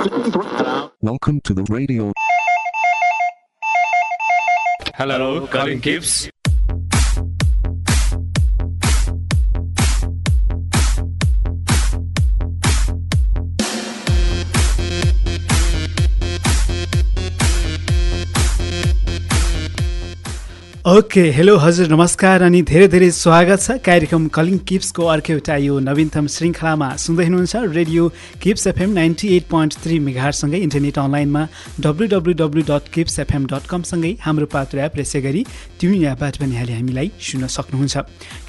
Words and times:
Welcome 0.00 1.42
to 1.42 1.52
the 1.52 1.62
radio. 1.68 2.10
Hello, 4.94 5.46
Colin 5.46 5.78
Gibbs. 5.80 6.30
Okay 20.90 21.20
hello 21.32 21.56
हजुर 21.56 21.88
नमस्कार 21.88 22.42
अनि 22.42 22.60
धेरै 22.68 22.86
धेरै 22.92 23.10
स्वागत 23.14 23.60
छ 23.62 23.74
कार्यक्रम 23.86 24.26
कलिङ 24.36 24.56
किप्सको 24.68 25.04
अर्को 25.06 25.32
एउटा 25.32 25.56
यो 25.56 25.74
नवीनतम 25.80 26.26
श्रृङ्खलामा। 26.26 26.88
सुन्दै 27.02 27.24
हुनुहुन्छ 27.26 27.56
radio 27.76 28.08
Kips 28.42 28.66
FM 28.66 28.90
ninety 28.92 29.28
eight 29.36 29.46
point 29.50 29.74
three 29.82 29.98
मेघारसँगै 30.06 30.58
internet 30.58 30.98
अनलाइनमा 30.98 31.42
W 31.86 32.06
W 32.14 32.32
W 32.40 32.62
dot 32.70 32.88
Kips 32.94 33.18
FM 33.24 33.46
dot 33.52 33.66
कमसँगै 33.70 34.10
हाम्रो 34.24 34.46
पात्र 34.54 34.78
एप 34.86 34.98
यसै 34.98 35.20
गरी 35.20 35.44
ट्युन 35.78 35.94
एपबाट 36.10 36.36
पनि 36.42 36.54
यहाँले 36.54 36.74
हामीलाई 36.74 37.10
सुन्न 37.28 37.46
सक्नुहुन्छ। 37.56 37.96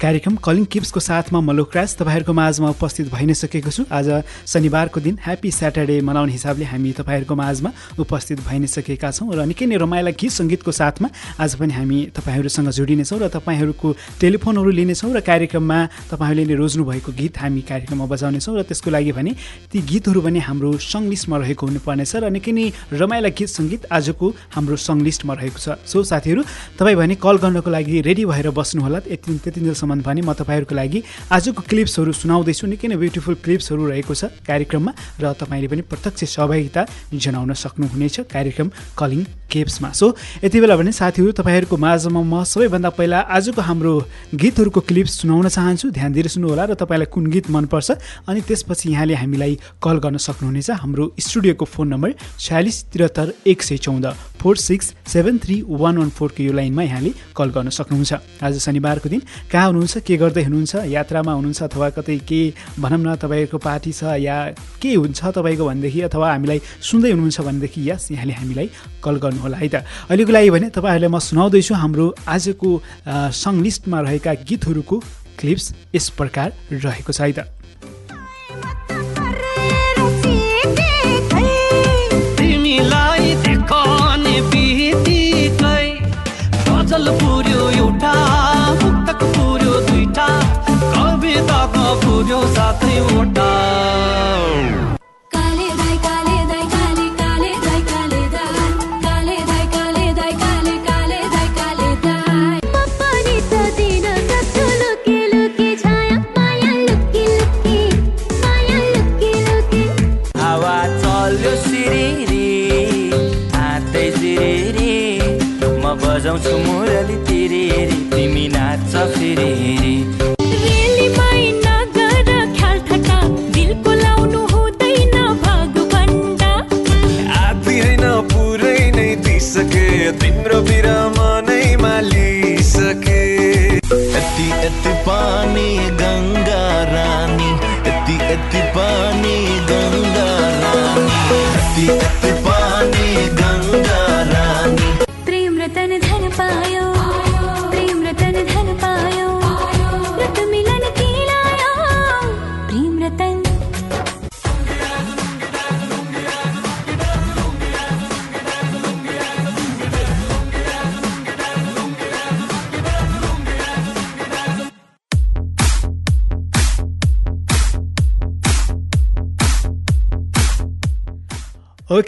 कार्यक्रम 0.02 0.34
कलिङ 0.42 0.64
किप्सको 0.74 1.00
साथमा 1.00 1.40
म 1.40 1.54
लोकराज 1.60 1.94
तपाईँहरूको 2.02 2.32
माझमा 2.40 2.68
उपस्थित 2.74 3.14
भइ 3.14 3.26
नै 3.30 3.38
सकेको 3.44 3.70
छु। 3.70 3.86
आज 3.92 4.10
शनिबारको 4.50 5.04
दिन 5.06 5.22
ह्याप्पी 5.28 5.50
स्याटरडे 5.60 6.00
मनाउने 6.10 6.32
हिसाबले 6.32 6.66
हामी 6.74 6.90
तपाईँहरूको 6.98 7.38
माझमा 7.44 7.70
उपस्थित 8.02 8.44
भइ 8.50 8.58
नै 8.58 8.72
सकेका 8.74 9.14
छौँ 9.14 9.30
र 9.30 9.46
निकै 9.46 9.70
नै 9.70 9.78
रमाइला 9.86 10.16
गीत 10.18 10.36
सङ्गीतको 10.40 10.78
साथमा 10.82 11.14
आज 11.38 11.56
पनि 11.62 11.72
हामी 11.78 12.00
तपाईँहरूसँग 12.32 12.68
जोडिनेछौँ 12.72 13.18
र 13.20 13.28
तपाईँहरूको 13.28 13.88
टेलिफोनहरू 14.16 14.70
लिनेछौँ 14.72 15.12
र 15.12 15.20
कार्यक्रममा 15.20 15.78
तपाईँहरूले 16.08 16.44
नै 16.48 16.56
रोज्नु 16.56 16.84
भएको 16.88 17.12
गीत 17.12 17.36
हामी 17.36 17.60
कार्यक्रममा 17.60 18.06
बजाउनेछौँ 18.08 18.56
र 18.56 18.62
त्यसको 18.64 18.88
लागि 18.88 19.12
भने 19.12 19.32
ती 19.68 19.78
गीतहरू 19.84 20.20
पनि 20.24 20.40
हाम्रो 20.40 20.72
सङ्लिस्टमा 20.80 21.36
रहेको 21.44 21.62
हुनुपर्नेछ 21.68 22.12
र 22.16 22.32
निकै 22.32 22.52
नै 22.56 22.64
रमाइला 22.88 23.30
गीत 23.36 23.50
सङ्गीत 23.52 23.82
आजको 23.92 24.26
हाम्रो 24.56 24.76
सङ्लिस्टमा 24.80 25.32
रहेको 25.36 25.60
छ। 25.60 25.68
सो 25.84 25.98
साथीहरू 26.00 26.40
तपाईँ 26.80 26.96
भने 26.96 27.14
कल 27.20 27.36
गर्नको 27.36 27.68
लागि 27.68 28.00
रेडी 28.00 28.24
भएर 28.24 28.48
बस्नुहोला। 28.50 28.98
यति 29.12 29.28
त्यतिन्जेलसम्म 29.44 30.00
भने 30.00 30.20
म 30.24 30.32
तपाईँहरूको 30.32 30.72
लागि 30.72 30.98
आजको 31.28 31.60
क्लिप्सहरू 31.68 32.12
सुनाउँदैछु। 32.16 32.64
निकै 32.64 32.88
नै 32.88 32.96
ब्युटिफुल 32.96 33.34
क्लिप्सहरू 33.44 33.82
रहेको 33.92 34.12
छ 34.16 34.32
कार्यक्रममा 34.40 34.92
र 35.20 35.24
तपाईँले 35.36 35.68
पनि 35.68 35.82
प्रत्यक्ष 35.84 36.32
सहभागिता 36.32 36.80
जनाउन 37.12 37.52
सक्नुहुनेछ 37.52 38.16
कार्यक्रम 38.32 38.68
कलिङ 38.96 39.20
केप्समा। 39.52 39.88
सो 39.92 40.06
यति 40.40 40.58
बेला 40.60 40.76
भने 40.80 40.92
साथीहरू 40.92 41.30
तपाईँहरूको 41.36 41.76
माझमा 41.76 42.21
म 42.24 42.44
सबैभन्दा 42.44 42.90
पहिला 42.94 43.18
आजको 43.28 43.60
हाम्रो 43.62 43.92
गीतहरूको 44.34 44.80
क्लिप्स 44.80 45.12
सुनाउन 45.20 45.48
चाहन्छु। 45.48 45.90
ध्यान 45.90 46.12
दिएर 46.12 46.28
सुन्नुहोला 46.34 46.64
र 46.64 46.74
तपाईँलाई 46.74 47.10
कुन 47.12 47.26
गीत 47.30 47.50
मनपर्छ? 47.50 47.90
अनि 48.28 48.40
त्यसपछि 48.40 48.90
यहाँले 48.90 49.14
हामीलाई 49.14 49.52
कल 49.82 49.96
गर्न 49.98 50.16
सक्नुहुनेछ। 50.16 50.70
हाम्रो 50.82 51.04
स्टुडियोको 51.18 51.64
फोन 51.64 51.86
नम्बर 51.92 52.10
छयालिस 52.38 52.76
त्रिहत्तर 52.92 53.32
एक 53.46 53.62
सय 53.62 53.76
चौध 53.78 54.06
four 54.42 54.56
six 54.58 54.86
seven 55.06 55.38
three 55.38 55.56
one 55.70 55.98
one 55.98 56.08
फोरको 56.10 56.42
यो 56.42 56.52
लाइनमा 56.52 56.82
यहाँले 56.82 57.10
कल 57.36 57.48
गर्न 57.54 57.68
सक्नुहुन्छ। 57.70 58.42
आज 58.42 58.58
शनिबारको 58.58 59.08
दिन 59.08 59.22
कहाँ 59.46 59.66
हुनुहुन्छ 59.66 59.98
के 60.02 60.16
गर्दै 60.18 60.42
हुनुहुन्छ 60.42 60.74
यात्रामा 60.90 61.32
हुनुहुन्छ 61.32 61.62
अथवा 61.62 61.88
कतै 61.94 62.18
के 62.26 62.40
भनौँ 62.74 62.98
न 63.06 63.14
तपाईँको 63.22 63.58
पार्टी 63.62 63.92
छ 63.92 64.18
या 64.18 64.36
के 64.82 64.94
हुन्छ 64.98 65.20
तपाईँको 65.38 65.62
भनेदेखि 65.62 66.00
अथवा 66.10 66.26
हामीलाई 66.32 66.58
सुन्दै 66.58 67.10
हुनुहुन्छ 67.14 67.40
भनेदेखि 67.40 67.80
यस 67.90 68.10
यहाँले 68.12 68.34
हामीलाई 68.34 68.66
कल 68.98 69.14
गर्नुहोला 69.22 69.56
है 69.62 69.68
त। 69.68 69.74
अहिलेको 70.10 70.32
लागि 70.34 70.50
भने 70.50 70.66
तपाईँहरूलाई 70.74 71.10
म 71.14 71.18
सुनाउँदैछु 71.22 71.74
हाम्रो 71.78 72.01
आजको 72.10 72.70
सङ 73.40 73.62
लिस्टमा 73.62 74.00
रहेका 74.00 74.34
गीतहरूको 74.50 74.96
क्लिप्स 75.38 75.72
यस 75.94 76.08
प्रकार 76.20 76.52
रहेको 76.72 77.12
छ 77.12 77.20
है 77.20 77.32
त। 77.32 77.48
पुर्यो 89.22 89.72
दुईटा 89.86 90.26
कविताको 90.94 92.38
सातैवटा 92.54 93.48
काले 93.74 94.01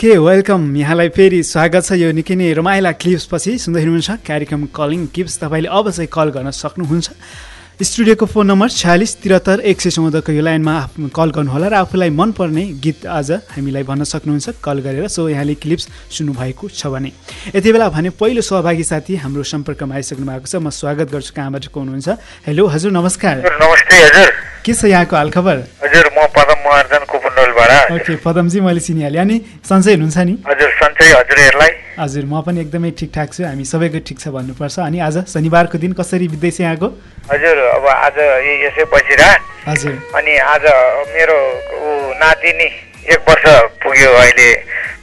ओके 0.04 0.18
वेलकम 0.18 0.76
यहाँलाई 0.76 1.08
फेरि 1.08 1.42
स्वागत 1.42 1.84
छ 1.84 1.92
यो 1.92 2.12
निकै 2.12 2.34
नै 2.34 2.52
रमाइला 2.52 2.92
क्लिप्स 2.92 3.24
पछि 3.24 3.58
सुन्दै 3.58 3.80
हुनुहुन्छ 3.80 4.10
कार्यक्रम 4.10 4.66
कलिङ 4.66 5.06
क्लिप्स 5.06 5.40
तपाईँले 5.40 5.68
अब 5.68 5.90
चाहिँ 5.90 6.08
कल 6.12 6.28
गर्न 6.28 6.50
सक्नुहुन्छ। 6.50 7.10
स्टुडियोको 7.82 8.26
फोन 8.26 8.46
नम्बर 8.46 8.68
छयालिस 8.68 9.22
त्रिहत्तर 9.22 9.60
एक 9.60 9.80
सय 9.80 9.90
चौधको 9.90 10.32
यो 10.32 10.42
लाइनमा 10.42 10.72
आफ- 10.76 11.08
कल 11.08 11.30
गर्नुहोला 11.30 11.68
र 11.68 11.74
आफूलाई 11.74 12.10
मनपर्ने 12.10 12.64
गीत 12.84 13.06
आज 13.06 13.32
हामीलाई 13.32 13.82
भन्न 13.82 14.04
सक्नुहुन्छ। 14.04 14.50
कल 14.64 14.78
गरेर 14.78 15.08
सो 15.08 15.28
यहाँले 15.28 15.54
क्लिप्स 15.54 15.88
सुन्नुभएको 16.10 16.68
छ 16.68 16.86
भने। 16.86 17.12
यति 17.56 17.72
बेला 17.72 17.88
भने 17.88 18.10
पहिलो 18.10 18.42
सहभागी 18.42 18.84
साथी 18.84 19.16
हाम्रो 19.16 19.42
सम्पर्कमा 19.42 19.94
आइसक्नु 19.94 20.26
भएको 20.26 20.46
छ। 20.46 20.56
म 20.56 20.70
स्वागत 20.70 21.12
गर्छु 21.12 21.32
कहाँबाट 21.36 21.66
को 21.66 21.80
हुनुहुन्छ। 21.80 22.08
हेलो 22.46 22.66
हजुर 22.66 22.92
नमस्कार। 22.92 23.36
नमस्ते 23.40 23.96
हजुर। 23.96 24.53
के 24.64 24.72
छ 24.74 24.84
यहाँको 24.88 25.16
हालखबर? 25.16 25.56
हजुर 25.84 26.06
म 26.16 26.24
पदम 26.32 26.58
महर्जन 26.64 27.02
कुपनडोलबाट। 27.12 27.92
ओके 27.92 28.16
पदमजी 28.24 28.60
मैले 28.64 28.80
चिनिहालेँ। 28.80 29.20
अनि 29.20 29.36
सन्चै 29.60 29.92
हुनुहुन्छ 29.92 30.18
नि? 30.24 30.34
हजुर 30.48 30.70
सन्चै 30.80 31.06
हजुरहरूलाई 31.12 31.72
हजुर 32.00 32.24
म 32.24 32.40
पनि 32.40 32.60
एकदमै 32.64 32.90
ठिकठाक 32.96 33.28
छु। 33.34 33.44
हामी 33.44 33.64
सबैको 33.68 33.98
ठिक 34.08 34.18
छ 34.24 34.32
भन्नुपर्छ। 34.32 34.76
अनि 34.88 34.98
आज 35.04 35.16
शनिबारको 35.28 35.76
दिन 35.84 35.92
कसरी 36.00 36.26
बित्दैछ 36.32 36.60
यहाँको? 36.64 36.88
हजुर 37.28 37.56
अब 37.76 37.86
आज 37.86 38.16
यसै 38.64 38.84
बसिरह 38.88 39.32
हजुर। 39.68 39.94
अनि 40.16 40.32
आज 40.54 40.64
मेरो 41.12 41.38
नातिनी 42.24 42.68
एक 43.12 43.20
वर्ष 43.28 43.44
पुग्यो 43.84 44.10
अहिले 44.16 44.48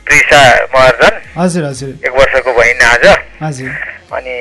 प्रिसा 0.06 0.41
महर्जन 0.74 1.13
हजुर 1.38 1.63
हजुर। 1.69 1.89
एक 2.01 2.13
वर्षको 2.18 2.51
भइन् 2.57 2.81
आज। 2.81 3.06
हजुर। 3.45 3.69
अनि 4.18 4.35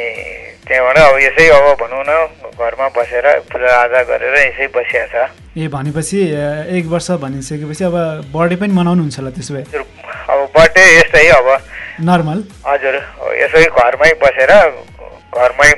त्यहाँबाट 0.70 0.98
अब 1.02 1.16
यसै 1.18 1.46
अब 1.50 1.66
भनौँ 1.82 2.02
न 2.06 2.10
घरमा 2.54 2.86
बसेर 2.94 3.26
पूजाआजा 3.50 4.00
गरेर 4.10 4.34
यसै 4.38 4.66
बसिया 4.70 5.04
छ 5.10 5.14
ए 5.58 5.66
भनेपछि 5.66 6.18
एक 6.78 6.84
वर्ष 6.94 7.10
भनिसकेपछि 7.18 7.84
अब 7.90 7.96
बर्थडे 8.30 8.56
पनि 8.62 8.72
मनाउनुहुन्छ 8.78 9.18
होला 9.18 9.30
त्यसो 9.34 9.54
भए? 9.54 9.64
अब 10.30 10.38
बर्थडे 10.54 10.82
यस्तै 10.98 11.26
अब। 11.38 11.48
नर्मल। 12.06 12.38
हजुर 12.70 12.94
यसै 13.42 13.64
घरमै 13.66 14.10
बसेर 14.22 14.52
घरमै 15.34 15.70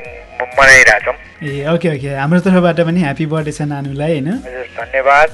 मनाइरहेछौँ। 0.60 1.16
ए 1.40 1.64
ओके 1.72 1.88
ओके। 1.96 2.10
हाम्रो 2.20 2.40
तर्फबाट 2.44 2.80
पनि 2.86 3.00
ह्याप्पी 3.00 3.26
बर्थडे 3.32 3.52
छ 3.56 3.60
नानुलाई 3.72 4.12
होइन? 4.12 4.28
हजुर 4.44 4.66
धन्यवाद। 4.76 5.28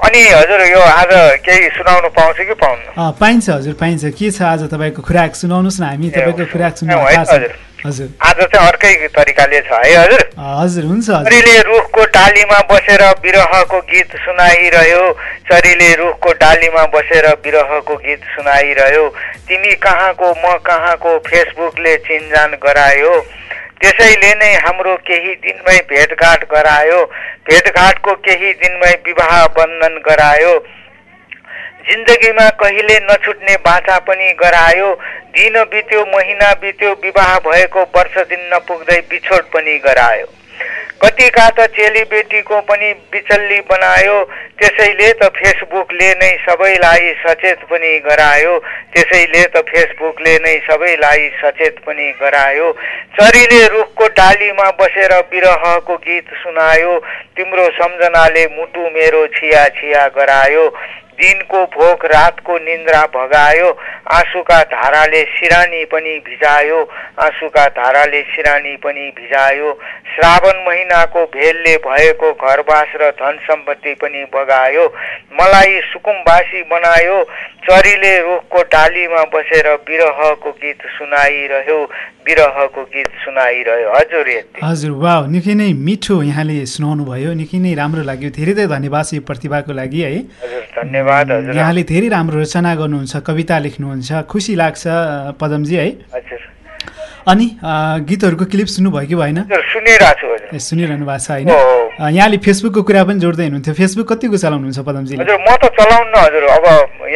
अनि 0.00 0.20
हजुर 0.30 0.60
यो 0.66 0.80
आज 0.80 1.12
केही 1.44 1.68
सुनाउनु 1.76 2.08
पाउँछ 2.16 2.36
कि 2.48 2.54
पाउनु 2.56 3.10
पाइन्छ 3.20 3.48
हजुर 3.50 3.74
पाइन्छ। 3.80 4.04
के 4.16 4.30
छ 4.30 4.42
आज 4.42 4.62
तपाईँको 4.72 5.02
खुराक? 5.02 5.34
सुनाउनुहोस् 5.36 5.80
न 5.80 5.84
हामी 5.84 6.08
तपाईँको 6.10 6.44
खुराक 6.52 6.72
छौँ। 6.76 6.88
हजुर। 7.80 8.08
आज 8.20 8.38
चाहिँ 8.52 8.68
अर्कै 8.68 9.08
तरिकाले 9.08 9.60
छ 9.64 9.72
है 9.72 9.92
हजुर? 9.96 10.22
हजुर 10.36 10.84
हुन्छ 10.84 11.08
चरीले 11.08 11.56
रुखको 11.68 12.02
डालीमा 12.16 12.58
बसेर 12.70 13.02
विरहको 13.24 13.78
गीत 13.88 14.10
सुनाइरह्यो। 14.24 15.04
चरीले 15.48 15.90
रुखको 16.00 16.32
डालीमा 16.44 16.84
बसेर 16.94 17.26
विरहको 17.44 17.96
गीत 18.04 18.20
सुनाइरह्यो। 18.36 19.04
तिमी 19.48 19.74
कहाँको 19.84 20.28
म 20.44 20.56
कहाँको? 20.60 21.18
फेसबुकले 21.28 21.96
चिनजान 22.08 22.50
गरायो। 22.64 23.14
त्यसैले 23.80 24.32
नै 24.34 24.52
हाम्रो 24.54 24.96
केही 25.06 25.34
दिनमै 25.34 25.76
भेटघाट 25.88 26.44
गरायो। 26.50 27.04
भेटघाटको 27.48 28.14
केही 28.26 28.52
दिनमै 28.52 28.92
विवाह 29.06 29.46
बन्धन 29.58 29.96
गरायो। 30.06 30.52
जिन्दगीमा 31.88 32.48
कहिले 32.60 32.98
नछुट्ने 33.02 33.56
बाचा 33.56 33.98
पनि 33.98 34.32
गरायो। 34.32 34.92
दिन 35.36 35.62
बित्यो 35.72 36.04
महिना 36.06 36.52
बित्यो 36.60 36.90
विवाह 37.02 37.38
भएको 37.38 37.82
वर्ष 37.96 38.18
दिन 38.28 38.48
नपुग्दै 38.54 39.00
बिछोड 39.10 39.50
पनि 39.54 39.78
गरायो। 39.78 40.26
कतिका 41.02 41.48
त 41.56 41.66
चेलीबेटीको 41.76 42.60
पनि 42.68 42.92
बिचल्ली 43.12 43.60
बनायो 43.70 44.16
त्यसैले 44.60 45.08
त 45.12 45.28
फेसबुकले 45.36 46.10
नै 46.20 46.30
सबैलाई 46.44 47.12
सचेत 47.22 47.64
पनि 47.70 47.92
गरायो 48.04 48.58
त्यसैले 48.92 49.42
त 49.54 49.64
फेसबुकले 49.70 50.36
नै 50.44 50.56
सबैलाई 50.68 51.28
सचेत 51.40 51.80
पनि 51.86 52.10
गरायो। 52.20 52.72
चरीले 53.16 53.62
रुखको 53.74 54.06
डालीमा 54.20 54.70
बसेर 54.80 55.14
विरहको 55.32 55.96
गीत 56.06 56.28
सुनायो 56.42 56.98
तिम्रो 57.36 57.68
सम्झनाले 57.80 58.46
मुटु 58.56 58.82
मेरो 58.94 59.26
छिया 59.36 59.66
छिया 59.80 60.06
गरायो। 60.16 60.68
दिनको 61.20 61.64
भोक 61.76 62.04
रातको 62.04 62.58
निन्द्रा 62.58 63.02
भगायो। 63.14 63.70
आँसुका 64.10 64.62
धाराले 64.72 65.22
सिरानी 65.36 65.84
पनि 65.84 66.16
भिजायो। 66.26 66.80
आँसुका 67.20 67.66
धाराले 67.78 68.22
सिरानी 68.32 68.76
पनि 68.84 69.08
भिजायो। 69.18 69.72
श्रावण 70.10 70.56
महिनाको 70.66 71.24
भेलले 71.34 71.76
भएको 71.86 72.32
घरबास 72.32 72.92
र 73.00 73.10
धन 73.20 73.38
सम्पत्ति 73.46 73.94
पनि 74.02 74.24
बगायो। 74.34 74.86
मलाई 75.40 75.80
सुकुम्बासी 75.92 76.62
बनायो। 76.72 77.22
चरीले 77.64 78.12
रुखको 78.20 78.62
डालीमा 78.72 79.22
बसेर 79.34 79.68
विरहको 79.88 80.50
गीत 80.62 80.80
सुनाइरह्यो। 80.98 81.78
विरहको 82.26 82.82
गीत 82.94 83.10
सुनाइरह्यो। 83.24 83.90
हजुर 83.90 84.28
हजुर 84.62 84.90
वा 85.02 85.14
निकै 85.30 85.54
नै 85.54 85.72
मिठो 85.86 86.22
यहाँले 86.22 86.56
सुनाउनु 86.66 87.04
भयो 87.04 87.32
निकै 87.34 87.58
नै 87.58 87.74
राम्रो 87.74 88.02
लाग्यो। 88.10 88.30
धेरै 88.30 88.54
धेरै 88.54 88.68
धन्यवाद 88.74 89.06
यो 89.14 89.20
प्रतिभाको 89.28 89.72
लागि 89.72 90.00
है। 90.00 90.12
हजुर 90.42 90.64
धन्यवाद। 90.76 91.09
हजुर 91.10 91.56
यहाँले 91.56 91.82
धेरै 91.90 92.08
राम्रो 92.08 92.40
रचना 92.40 92.70
गर्नुहुन्छ 92.74 93.12
कविता 93.26 93.56
लेख्नुहुन्छ। 93.66 94.10
खुसी 94.30 94.54
लाग्छ 94.54 94.82
पदमजी 95.40 95.76
है। 95.76 95.88
हजुर। 96.14 96.40
अनि 97.30 97.46
गीतहरूको 98.08 98.44
क्लिप 98.52 98.68
सुन्नुभयो 98.74 99.06
कि 99.10 99.14
भएन? 99.20 99.38
सुनिरहेको 99.50 100.26
छु 100.50 100.58
सुनिरहनु 100.58 101.04
भएको 101.04 101.20
छ 101.20 101.30
होइन? 101.30 101.48
यहाँले 102.16 102.36
फेसबुकको 102.40 102.80
कुरा 102.82 103.02
पनि 103.04 103.20
जोड्दै 103.20 103.44
हुनुहुन्थ्यो। 103.44 103.74
फेसबुक 103.76 104.06
कतिको 104.12 104.36
चलाउनुहुन्छ 104.40 104.80
पदमजीले? 104.88 105.20
हजुर 105.20 105.38
म 105.44 105.48
त 105.60 105.64
चलाउन्न 105.78 106.14
हजुर। 106.16 106.44
अब 106.56 106.64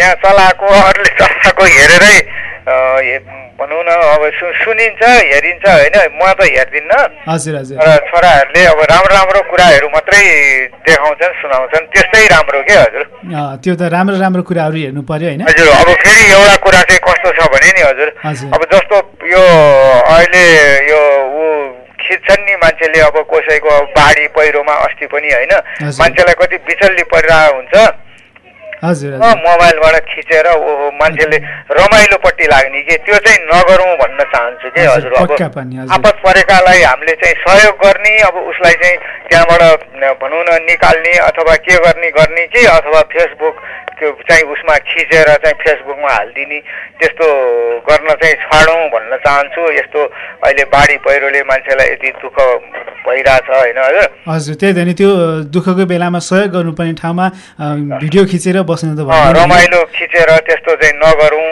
यहाँ 0.01 0.15
चलाएको 0.23 0.67
अरूले 0.69 1.11
चलाएको 1.21 1.63
हेरेरै 1.65 2.17
भनौँ 2.65 3.83
न 3.85 3.91
अब 4.15 4.23
सु 4.41 4.47
सुनिन्छ 4.65 5.03
हेरिन्छ 5.05 5.65
होइन? 5.69 5.97
म 6.17 6.33
त 6.33 6.41
हेर्दिनँ। 6.49 7.01
र 7.77 7.89
छोराहरूले 8.09 8.63
अब 8.73 8.81
राम्रो 8.89 9.15
राम्रो 9.15 9.41
कुराहरू 9.53 9.89
मात्रै 9.93 10.25
देखाउँछन् 10.89 11.35
सुनाउँछन् 11.45 11.87
त्यस्तै 11.93 12.25
राम्रो 12.35 12.61
के 12.65 12.75
हजुर? 12.75 13.05
त्यो 13.61 13.75
त 13.77 13.83
राम्रो 13.93 14.17
राम्रो 14.17 14.43
कुराहरू 14.49 14.77
हेर्नु 14.81 15.03
पर्यो 15.05 15.29
होइन? 15.29 15.43
हजुर 15.45 15.69
अब 15.77 15.89
फेरि 15.93 16.25
एउटा 16.33 16.57
कुरा 16.65 16.83
चाहिँ 16.89 17.01
कस्तो 17.05 17.31
छ 17.37 17.41
भने 17.53 17.71
नि 17.77 17.83
हजुर। 17.85 18.09
अब 18.57 18.63
जस्तो 18.73 18.97
यो 19.29 19.45
अहिले 20.17 20.45
यो 20.89 21.01
ऊ 21.37 21.45
खिच्छन् 22.01 22.45
नि 22.49 22.55
मान्छेले 22.65 23.01
अब 23.01 23.17
कसैको 23.29 23.73
बाढी 23.93 24.27
पहिरोमा 24.37 24.75
अस्ति 24.89 25.07
पनि 25.13 25.29
होइन। 25.37 25.53
मान्छेलाई 26.01 26.37
कति 26.41 26.57
बिचल्ली 26.65 27.05
परिरहेको 27.13 27.57
हुन्छ। 27.57 27.75
मोबाइलबाट 28.85 29.97
खिचेर 30.11 30.47
ओहो 30.53 30.91
मान्छेले 31.01 31.39
रमाइलोपट्टि 31.81 32.47
लाग्ने 32.53 32.81
कि 32.89 32.97
त्यो 33.05 33.17
चाहिँ 33.25 33.39
नगरौँ 33.49 33.95
भन्न 34.03 34.21
चाहन्छु 34.35 34.69
कि 34.75 34.81
हजुर, 34.85 35.13
अब। 35.15 35.31
आपत 35.97 36.17
परेकालाई 36.25 36.83
हामीले 36.83 37.15
चाहिँ 37.23 37.37
सहयोग 37.45 37.75
गर्ने 37.85 38.13
अब 38.29 38.37
उसलाई 38.53 38.75
चाहिँ 38.83 38.97
त्यहाँबाट 39.31 39.63
भनौँ 40.21 40.43
न 40.45 40.59
निकाल्ने 40.69 41.13
अथवा 41.31 41.55
के 41.65 41.77
गर्ने 41.85 42.11
गर्ने 42.19 42.47
कि 42.53 42.65
अथवा 42.77 43.01
फेसबुक 43.15 43.57
त्यो 43.99 44.11
चाहिँ 44.29 44.43
उसमा 44.53 44.77
खिचेर 44.91 45.29
चाहिँ 45.43 45.57
फेसबुकमा 45.65 46.11
हालिदिने 46.13 46.59
त्यस्तो 47.01 47.27
गर्न 47.89 48.09
चाहिँ 48.21 48.35
छाडौँ 48.45 48.81
भन्न 48.95 49.17
चाहन्छु। 49.25 49.63
यस्तो 49.73 50.01
अहिले 50.45 50.65
बाढी 50.75 50.97
पहिरोले 51.07 51.43
मान्छेलाई 51.51 51.89
यति 51.93 52.11
दुःख 52.23 52.37
भइरहेछ 53.07 53.49
होइन 53.51 53.79
हजुर। 53.79 54.09
हजुर 54.29 54.55
त्यही 54.61 54.73
त 54.75 54.79
नि 54.89 54.95
त्यो 54.99 55.11
दुःखको 55.55 55.85
बेलामा 55.87 56.19
सहयोग 56.19 56.51
गर्नुपर्ने 56.57 56.95
ठाउँमा 57.01 57.27
भिडियो 58.03 58.23
खिचेर 58.33 58.63
बस्नु 58.75 58.99
त। 58.99 59.07
रमाइलो 59.39 59.81
खिचेर 59.95 60.31
त्यस्तो 60.51 60.73
चाहिँ 60.83 60.95
नगरौँ। 60.99 61.49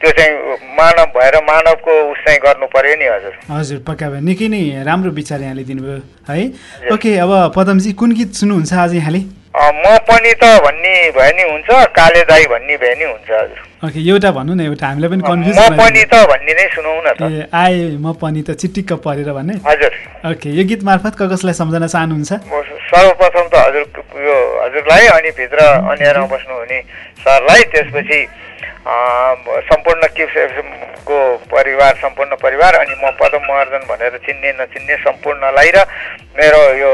त्यो 0.00 0.10
चाहिँ 0.10 0.32
मानव 0.76 1.06
भएर 1.16 1.34
मानवको 1.48 1.92
उस 2.12 2.18
चाहिँ 2.26 2.38
गर्नु 2.44 2.66
पर्यो 2.74 2.94
नि 3.00 3.06
हजुर। 3.08 3.34
हजुर 3.48 3.78
पक्का 3.86 4.06
भयो। 4.10 4.20
निकै 4.20 4.48
नै 4.52 4.82
राम्रो 4.84 5.10
विचार 5.16 5.40
यहाँले 5.40 5.64
दिनुभयो 5.64 5.98
है? 6.28 6.44
ओके 6.92 7.10
अब 7.24 7.32
पदमजी 7.56 7.92
कुन 7.94 8.10
गीत 8.18 8.30
सुन्नुहुन्छ 8.36 8.72
आज 8.74 8.94
यहाँले? 9.00 9.20
म 9.54 9.86
पनि 10.04 10.32
त 10.42 10.44
भन्ने 10.66 10.92
भए 11.16 11.30
नि 11.38 11.42
हुन्छ 11.50 11.68
काले 11.94 12.22
दाई 12.26 12.44
भन्ने 12.52 12.76
भए 12.76 12.94
नि 12.98 13.04
हुन्छ 13.06 13.30
हजुर। 13.30 13.58
ओके 13.84 14.00
एउटा 14.10 14.30
भन्नु 14.36 14.54
न 14.54 14.60
एउटा 14.70 14.86
हामीलाई 14.86 15.10
पनि 15.12 15.22
कन्फ्युज 15.28 15.58
ए 17.24 17.46
आए 17.62 17.80
म 18.00 18.12
पनि 18.22 18.42
त 18.42 18.56
चिटिक्क 18.60 18.92
परेर 19.04 19.32
भन्ने। 19.38 19.54
हजुर। 19.66 19.92
ओके 20.30 20.48
यो 20.58 20.64
गीत 20.70 20.82
मार्फत 20.88 21.14
क 21.20 21.22
कसलाई 21.32 21.54
सम्झन 21.60 21.86
चाहनुहुन्छ 21.86 22.30
सर्वप्रथम 22.92 23.46
त 23.52 23.54
हजुर 23.66 23.86
यो 24.28 24.36
हजुरलाई 24.62 25.06
अनि 25.16 25.30
भित्र 25.38 25.58
अन्यायमा 25.92 26.26
बस्नुहुने 26.32 26.78
सरलाई 27.24 27.62
त्यसपछि 27.74 28.20
सम्पूर्ण 29.68 30.08
किप्स 30.16 30.36
एफएमको 30.44 31.18
परिवार 31.52 31.92
सम्पूर्ण 32.04 32.36
परिवार 32.44 32.74
अनि 32.80 32.94
म 33.04 33.10
पदम 33.20 33.44
महर्जन 33.50 33.82
भनेर 33.90 34.16
चिन्ने 34.26 34.50
नचिन्ने 34.60 34.96
सम्पूर्णलाई 35.04 35.70
र 35.76 35.84
मेरो 36.40 36.62
यो 36.80 36.92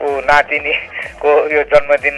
ऊ 0.00 0.08
नातिनीको 0.30 1.30
यो 1.54 1.62
जन्मदिन 1.74 2.16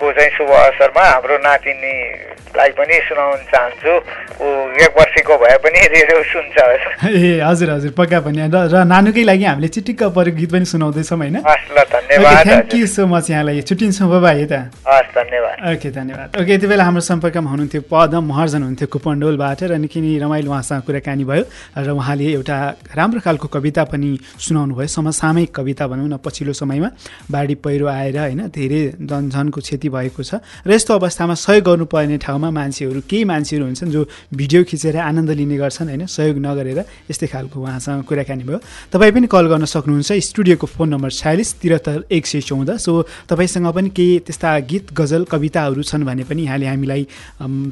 को 0.00 0.06
चाहिँ 0.12 0.30
शुभ 0.36 0.50
अवसरमा 0.50 1.04
हाम्रो 1.10 1.36
नातिनीलाई 1.44 2.70
पनि 2.78 2.94
सुनाउन 3.08 3.40
चाहन्छु। 3.50 3.92
ऊ 4.40 4.46
एक 4.84 4.92
वर्षको 4.98 5.34
भए 5.42 5.56
पनि 5.64 5.80
रेडियो 5.94 6.22
सुन्छ। 6.32 6.56
ए 7.04 7.40
हजुर 7.44 7.70
हजुर 7.70 7.92
पक्का 7.98 8.20
पनि। 8.24 8.48
र 8.48 8.84
नानुकै 8.84 9.24
लागि 9.26 9.44
हामीले 9.44 9.68
चिटिक्क 9.68 10.02
परेको 10.16 10.36
गीत 10.38 10.50
पनि 10.52 10.64
सुनाउँदैछौँ 10.64 11.18
होइन? 11.18 11.36
हस् 11.44 11.66
ल 11.76 11.78
धन्यवाद 11.92 12.44
थ्याङ्क 12.46 12.74
यू 12.74 12.86
सो 12.86 13.06
मच 13.06 13.30
यहाँलाई। 13.30 13.60
छुट्टिन्छौँ 13.68 14.08
बाबा 14.10 14.30
है 14.30 14.46
त 14.46 14.54
हस् 14.86 15.10
धन्यवाद। 15.18 15.56
ओके 15.70 15.88
धन्यवाद। 15.90 16.28
ओके 16.40 16.52
यति 16.54 16.66
बेला 16.66 16.84
हाम्रो 16.84 17.02
सम्पर्कमा 17.10 17.50
हुनुहुन्थ्यो 17.50 17.82
पदम 17.90 18.24
महर्जन 18.32 18.58
हुनुहुन्थ्यो 18.64 18.88
कुपन्डोलबाट 18.94 19.60
र 19.70 19.72
निकै 19.84 20.00
नै 20.00 20.18
रमाइलो 20.24 20.50
उहाँसँग 20.50 20.82
कुराकानी 20.86 21.24
भयो 21.26 21.44
र 21.76 21.88
उहाँले 21.90 22.24
एउटा 22.38 22.56
राम्रो 22.96 23.20
खालको 23.20 23.46
कविता 23.50 23.82
पनि 23.92 24.10
सुनाउनु 24.40 24.74
भयो 24.78 24.88
समसामयिक 24.88 25.50
कविता 25.52 25.84
भनौँ 25.90 26.08
न 26.08 26.16
पछिल्लो 26.24 26.52
समयमा। 26.56 26.88
बाढी 27.30 27.54
पहिरो 27.60 27.86
आएर 27.86 28.16
होइन 28.18 28.40
धेरै 28.48 28.82
जनधनको 29.20 29.60
क्षति 29.60 29.88
भएको 29.88 30.22
छ 30.24 30.40
र 30.64 30.72
यस्तो 30.72 30.94
अवस्थामा 30.96 31.34
सहयोग 31.36 31.64
गर्नुपर्ने 31.64 32.16
ठाउँमा 32.18 32.50
मान्छेहरू 32.50 33.00
केही 33.04 33.24
मान्छेहरू 33.24 33.64
हुन्छन् 33.68 33.90
जो 33.92 34.00
भिडियो 34.32 34.64
खिचेर 34.64 34.96
आनन्द 34.96 35.30
लिने 35.36 35.56
गर्छन् 35.60 35.88
होइन? 35.88 36.06
सहयोग 36.08 36.38
नगरेर 36.40 36.78
यस्तै 37.10 37.26
खालको 37.28 37.56
उहाँसँग 37.60 38.04
कुराकानी 38.08 38.44
भयो। 38.44 38.58
तपाईँ 38.92 39.12
पनि 39.12 39.26
कल 39.28 39.46
गर्न 39.52 39.64
सक्नुहुन्छ। 39.64 40.12
स्टुडियोको 40.30 40.66
फोन 40.66 40.88
नम्बर 40.88 41.10
छयालिस 41.12 41.50
त्रिहत्तर 41.60 41.98
एक 42.10 42.24
सय 42.26 42.40
चौध। 42.40 42.70
सो 42.78 42.92
तपाईँसँग 43.28 43.68
पनि 43.68 43.88
केही 43.90 44.18
त्यस्ता 44.26 44.58
गीत 44.64 44.92
गजल 44.96 45.24
कविताहरू 45.28 45.82
छन् 45.82 46.04
भने 46.04 46.24
पनि 46.24 46.42
यहाँले 46.48 46.66
हामीलाई 46.66 47.02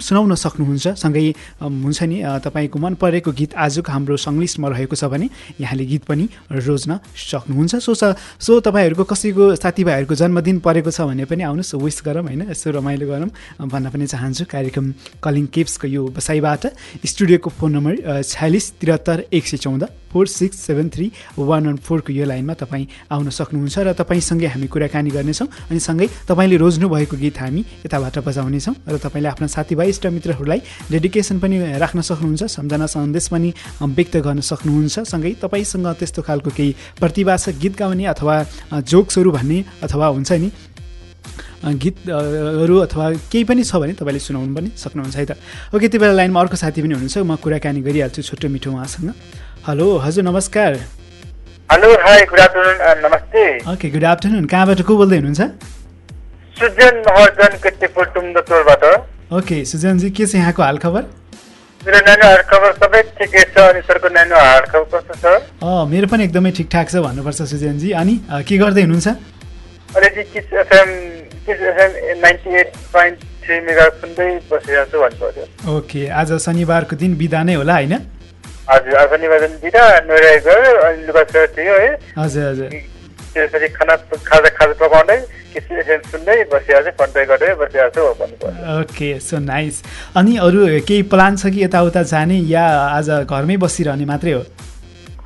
सुनाउन 0.05 0.35
सक्नुहुन्छ। 0.35 0.87
सँगै 0.99 1.25
हुन्छ 1.63 2.03
नि 2.03 2.19
तपाईँको 2.45 2.79
मन 2.79 2.95
परेको 3.01 3.31
गीत 3.33 3.55
आजको 3.57 3.89
हाम्रो 3.89 4.17
सङ्लिस्टमा 4.19 4.69
रहेको 4.69 4.97
छ 4.97 5.05
भने 5.09 5.27
यहाँले 5.61 5.85
गीत 5.87 6.03
पनि 6.05 6.25
रोज्न 6.51 6.99
सक्नुहुन्छ। 7.17 7.75
सो 7.79 7.95
स 7.95 8.15
सो 8.39 8.61
तपाईँहरूको 8.61 9.05
कसैको 9.05 9.45
साथीभाइहरूको 9.57 10.15
जन्मदिन 10.15 10.59
परेको 10.61 10.91
छ 10.91 11.01
भने 11.09 11.25
पनि 11.25 11.38
आउनुहोस् 11.43 11.75
विस 11.75 12.03
गरौँ 12.07 12.25
होइन? 12.25 12.43
यसो 12.51 12.71
रमाइलो 12.71 13.07
गरौँ। 13.07 13.31
भन्न 13.63 13.87
पनि 13.91 14.07
चाहन्छु 14.07 14.45
कार्यक्रम 14.47 14.87
कलिङ 15.23 15.47
केप्सको 15.55 15.87
यो 15.87 16.03
बसाइबाट। 16.11 16.63
स्टुडियोको 17.05 17.51
फोन 17.51 17.71
नम्बर 17.73 18.23
छयालिस 18.23 18.67
त्रिहत्तर 18.81 19.19
एक 19.33 19.45
सय 19.47 19.57
चौध 19.59 19.85
four 20.09 20.27
six 20.27 20.57
seven 20.65 20.89
three 20.89 21.07
one 21.37 21.67
one 21.67 21.77
फोरको 21.85 22.13
यो 22.13 22.25
लाइनमा 22.25 22.55
तपाईँ 22.57 23.13
आउन 23.13 23.29
सक्नुहुन्छ 23.29 23.79
र 23.79 23.93
तपाईँसँगै 23.93 24.49
हामी 24.49 24.67
कुराकानी 24.73 25.11
गर्नेछौँ। 25.13 25.49
अनि 25.69 25.81
सँगै 25.81 26.07
तपाईँले 26.25 26.57
रोज्नु 26.57 26.89
भएको 26.89 27.17
गीत 27.17 27.39
हामी 27.39 27.61
यताबाट 27.85 28.17
बजाउनेछौँ 28.25 28.75
र 28.89 28.97
तपाईँले 28.97 29.29
आफ्ना 29.29 29.47
साथीभाइ 29.53 29.89
इष्टमित्रहरूलाई 29.93 30.61
डेडिकेसन 30.89 31.39
पनि 31.45 31.57
राख्न 31.77 32.01
सक्नुहुन्छ 32.01 32.43
सम्झना 32.49 32.87
सन्देश 32.89 33.29
पनि 33.29 33.53
व्यक्त 33.85 34.17
गर्न 34.25 34.41
सक्नुहुन्छ। 34.41 34.97
सँगै 35.05 35.33
तपाईँसँग 35.45 35.87
त्यस्तो 36.01 36.21
खालको 36.25 36.51
केही 36.57 36.73
प्रतिभा 36.97 37.37
छ 37.37 37.53
गीत 37.61 37.77
गाउने 37.77 38.05
अथवा 38.09 38.35
जोक्सहरू 38.81 39.31
भन्ने 39.31 39.59
अथवा 39.85 40.07
हुन्छ 40.09 40.33
नि 40.33 40.49
गीतहरू 41.59 42.77
अथवा 42.79 43.11
केही 43.33 43.45
पनि 43.45 43.63
छ 43.65 43.77
भने 43.83 43.93
तपाईँले 43.99 44.21
सुनाउनु 44.23 44.55
पनि 44.55 44.69
सक्नुहुन्छ 44.79 45.17
है 45.17 45.25
त? 45.27 45.33
ओके 45.75 45.89
त्यति 45.91 45.99
बेला 45.99 46.15
लाइनमा 46.15 46.41
अर्को 46.41 46.57
साथी 46.57 46.83
पनि 46.83 46.95
हुनुहुन्छ 46.95 47.19
म 47.19 47.35
कुराकानी 47.43 47.81
गरिहाल्छु 47.83 48.23
छोटो 48.23 48.49
मिठो 48.49 48.71
उहाँसँग। 48.71 49.11
हेलो 49.67 49.87
हजुर 49.99 50.25
नमस्कार। 50.25 50.73
हेलो 51.69 51.89
हाई 51.99 52.21
गुड 52.31 52.41
आफ्टरनुन 52.41 52.79
नमस्ते। 53.05 53.43
ओके 53.75 53.87
गुड 53.91 54.05
आफ्टरनुन 54.07 54.45
कहाँबाट 54.47 54.81
को 54.87 54.93
बोल्दै 54.97 55.17
हुनुहुन्छ? 55.19 55.43
सुजन 56.57 56.95
महर्जन 57.07 57.53
किर्तिपुर 57.63 58.05
टुङ्गतोरबाट 58.15 58.83
ओके 59.35 59.57
सुजनजी 59.67 60.11
के 60.11 60.27
छ 60.27 60.35
यहाँको 60.39 60.63
हालखबर? 60.63 61.03
मेरो 61.83 61.99
नानीहरू 62.07 62.43
खबर 62.51 62.71
सबै 62.79 63.03
ठिकै 63.19 63.43
छ 63.51 63.57
अनि 63.71 63.81
सरको 63.83 64.09
नानी 64.15 64.35
हाल 64.35 64.65
खबर 64.71 64.87
कस्तो 64.95 65.15
छ? 65.23 65.43
अँ 65.63 65.87
मेरो 65.91 66.07
पनि 66.07 66.25
एकदमै 66.31 66.51
ठिकठाक 66.55 66.87
छ 66.87 67.03
भन्नुपर्छ 67.03 67.43
सुजनजी। 67.51 67.91
अनि 67.99 68.15
के 68.47 68.57
गर्दै 68.63 68.83
हुनुहुन्छ? 68.87 69.09
अहिले 69.97 70.23
Kiss 70.35 70.53
FM 70.63 70.89
Kiss 71.47 71.61
FM 71.71 71.91
ninety 72.21 72.51
eight 72.61 72.77
point 72.93 73.19
three 73.45 73.61
mega 73.67 73.89
सुन्दै 74.03 74.29
बसिरहेको 74.51 74.91
छु 74.93 74.99
भन्नु 75.01 75.19
पऱ्यो 75.25 75.77
ओके 75.77 76.07
आज 76.21 76.33
शनिबारको 76.45 76.97
दिन 76.97 77.17
बिदा 77.17 77.43
नै 77.49 77.55
होला 77.55 77.75
होइन? 77.75 77.95
हजुर 78.69 78.95
आज 79.01 79.13
निवेदन 79.21 79.53
दिँदा 79.65 79.85
नुहाइ 80.09 80.39
गयो 80.47 80.73
अनि 80.87 81.07
लुगा 81.07 81.23
थियो 81.57 81.75
है। 81.75 81.93
हजुर 82.19 82.45
हजुर। 82.51 82.69
त्यसपछि 83.33 83.69
खाना 83.75 83.95
खाजा 84.29 84.51
खाजा 84.59 84.75
पकाउँदै 84.87 85.21
ओके 88.79 89.09
सो 89.21 89.39
नाइस। 89.39 89.83
अनि 90.17 90.37
अरू 90.47 90.67
केही 90.89 91.03
प्लान 91.13 91.37
छ 91.37 91.51
कि 91.55 91.65
यताउता 91.65 92.03
जाने 92.13 92.39
या 92.53 92.65
आज 92.99 93.09
घरमै 93.25 93.57
बसिरहने 93.65 94.05
मात्रै 94.05 94.33
हो? 94.33 94.43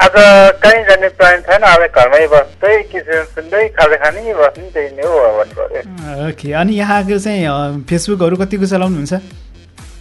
आज 0.03 0.15
कहीँ 0.59 0.83
जाने 0.85 1.09
प्लान 1.15 1.41
छैन 1.43 1.63
अब 1.65 1.83
घरमै 1.87 2.27
बस्दै 2.29 2.71
एफएम 2.75 3.25
सुन्दै 3.31 3.61
खाजा 3.71 3.97
खाने 3.99 4.33
बस्ने 4.35 4.65
त्यही 4.73 4.89
नै 4.93 5.05
हो 5.05 5.21
भन्नु 5.37 5.55
पऱ्यो 5.55 6.27
ओके 6.27 6.53
अनि 6.55 6.75
यहाँको 6.75 7.19
चाहिँ 7.21 7.85
फेसबुकहरू 7.87 8.37
कतिको 8.37 8.67
चलाउनुहुन्छ 8.67 9.13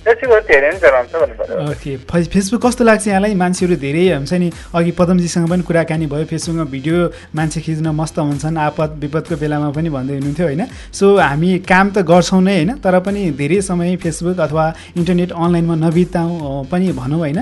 त्यसको 0.01 0.39
धेरै 0.43 0.71
नै 0.71 0.79
चलाउँछ 0.79 1.13
भन्नु 1.13 1.35
पऱ्यो 1.37 1.59
ओके 1.67 1.91
फेसबुक 2.27 2.61
कस्तो 2.65 2.83
लाग्छ 2.83 3.07
यहाँलाई 3.07 3.35
मान्छेहरू 3.35 3.75
धेरै 3.77 4.07
हुन्छ 4.09 4.33
नि 4.35 4.49
अघि 4.73 4.91
पदमजीसँग 4.97 5.47
पनि 5.47 5.69
कुराकानी 5.69 6.05
भयो 6.09 6.25
फेसबुकमा 6.25 6.65
भिडियो 6.73 6.97
मान्छे 7.35 7.61
खिच्न 7.61 7.93
मस्त 7.93 8.17
हुन्छन् 8.23 8.57
आपद 8.59 8.99
विपदको 8.99 9.35
बेलामा 9.37 9.69
पनि 9.71 9.89
भन्दै 9.91 10.13
हुनुहुन्थ्यो 10.15 10.45
होइन 10.47 10.63
सो 10.91 11.15
हामी 11.21 11.49
काम 11.67 11.85
त 11.91 12.09
गर्छौँ 12.09 12.41
नै 12.41 12.57
होइन 12.57 12.71
तर 12.81 12.99
पनि 13.05 13.31
धेरै 13.37 13.61
समय 13.63 13.95
फेसबुक 14.01 14.37
अथवा 14.41 14.65
इन्टरनेट 14.95 15.31
अनलाइनमा 15.39 15.75
नबिताउँ 15.79 16.65
पनि 16.67 16.91
भनौँ 16.97 17.19
होइन 17.19 17.41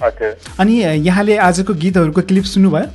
अनि 0.00 0.74
यहाँले 1.06 1.36
आजको 1.38 1.72
गीतहरूको 1.74 2.22
क्लिप 2.28 2.44
सुन्नुभयो? 2.44 2.86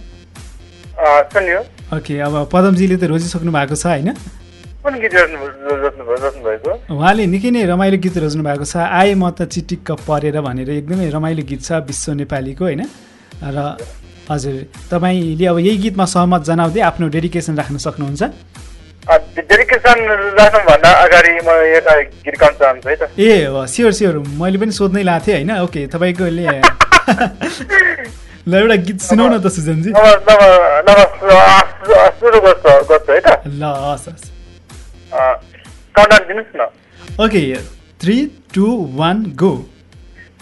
सुन्यो। 1.33 1.59
ओके 1.93 2.13
अब 2.19 2.33
पदमजीले 2.51 2.97
त 2.97 3.03
रोजिसक्नु 3.13 3.51
भएको 3.51 3.75
छ 3.75 3.85
होइन? 3.85 4.09
उहाँले 6.91 7.25
निकै 7.25 7.50
नै 7.51 7.65
रमाइलो 7.65 7.97
गीत 7.97 8.17
रोज्नु 8.17 8.43
भएको 8.43 8.65
छ। 8.65 8.75
आए 8.77 9.13
म 9.13 9.29
त 9.29 9.50
चिटिक्क 9.50 9.91
परेर 10.05 10.41
भनेर 10.41 10.69
एकदमै 10.81 11.09
रमाइलो 11.09 11.43
गीत 11.45 11.62
छ 11.62 11.81
विश्व 11.85 12.13
नेपालीको 12.21 12.63
होइन? 12.65 12.83
र 13.41 13.77
हजुर 14.29 14.55
तपाईँले 14.89 15.45
अब 15.45 15.57
यही 15.62 15.77
गीतमा 15.85 16.05
सहमत 16.05 16.41
जनाउँदै 16.50 16.81
आफ्नो 16.89 17.05
डेडिकेसन 17.13 17.53
राख्न 17.57 17.77
सक्नुहुन्छ। 17.77 18.24
डेडिकेसन 19.05 19.97
राख्नुभन्दा 20.38 20.89
अगाडि 21.05 21.33
म 21.45 21.50
एउटा 21.50 21.93
गीत 22.25 22.35
गाउन 22.41 22.53
चाहन्छु 22.57 22.89
है 22.89 22.95
त। 22.95 23.03
Ah 23.17 23.45
sure 23.74 23.91
sure. 23.93 24.15
मैले 24.41 24.57
पनि 24.57 24.71
सोध्नै 24.74 25.03
लाएको 25.05 25.25
थिएँ 25.25 25.45
होइन? 25.45 25.51
ओके 25.65 25.81
तपाईँकोले 25.93 26.45
ल 28.47 28.53
एउटा 28.55 28.75
गीत 28.88 29.00
सुनाउ 29.01 29.27
न 29.29 29.35
त 29.39 29.47
सुजनजी 29.55 29.89
ल 33.59 33.63
हस् 33.83 34.07
हस् 34.09 34.27
okay 37.25 37.41
three 38.01 38.15
two 38.55 38.67
one 38.97 39.24
go 39.41 39.53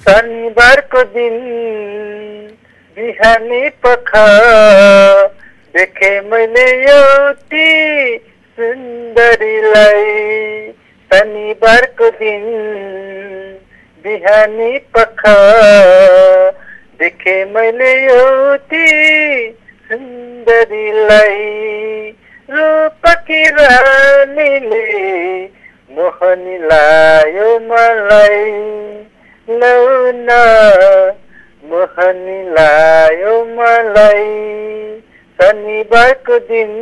शनिबारको 0.04 1.04
दिन 1.16 1.36
बिहानी 2.98 3.64
पख 3.86 4.10
देखे 5.76 6.10
मैले 6.32 6.66
एउटी 6.90 7.70
सुन्दरीलाई 8.58 10.04
शनिबारको 11.12 12.10
दिन 12.20 12.44
बिहानी 14.04 14.78
पख 14.96 15.22
देखे 17.00 17.36
मैले 17.46 17.92
एउटी 18.06 18.88
सुन्दरीलाई 19.90 21.38
रूपकी 22.50 23.44
रानीले 23.50 24.82
मोहनी 25.96 26.58
लायो 26.72 27.52
मलाई। 27.70 28.52
लौन 29.48 30.30
मोहनी 31.72 32.40
लायो 32.54 33.36
मलाई। 33.56 34.28
शनिबारको 35.40 36.40
दिन 36.52 36.74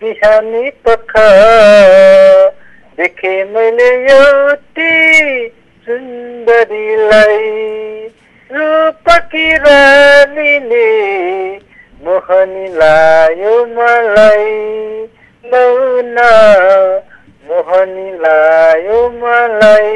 बिहानी 0.00 0.70
पख 0.86 1.12
देखे 2.98 3.32
मैले 3.52 3.88
एउटी 4.12 4.92
सुन्दरीलाई 5.86 7.38
रूपकी 8.50 9.46
रानीले 9.64 10.88
मोहनी 12.06 12.66
लायो 12.78 13.54
मलाई। 13.76 14.48
लौन 15.52 16.16
मोहनी 17.48 18.08
लायो 18.22 18.98
मलाई। 19.22 19.92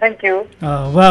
थ्याङ्क 0.00 0.24
यू 0.24 0.36
वा 0.96 1.08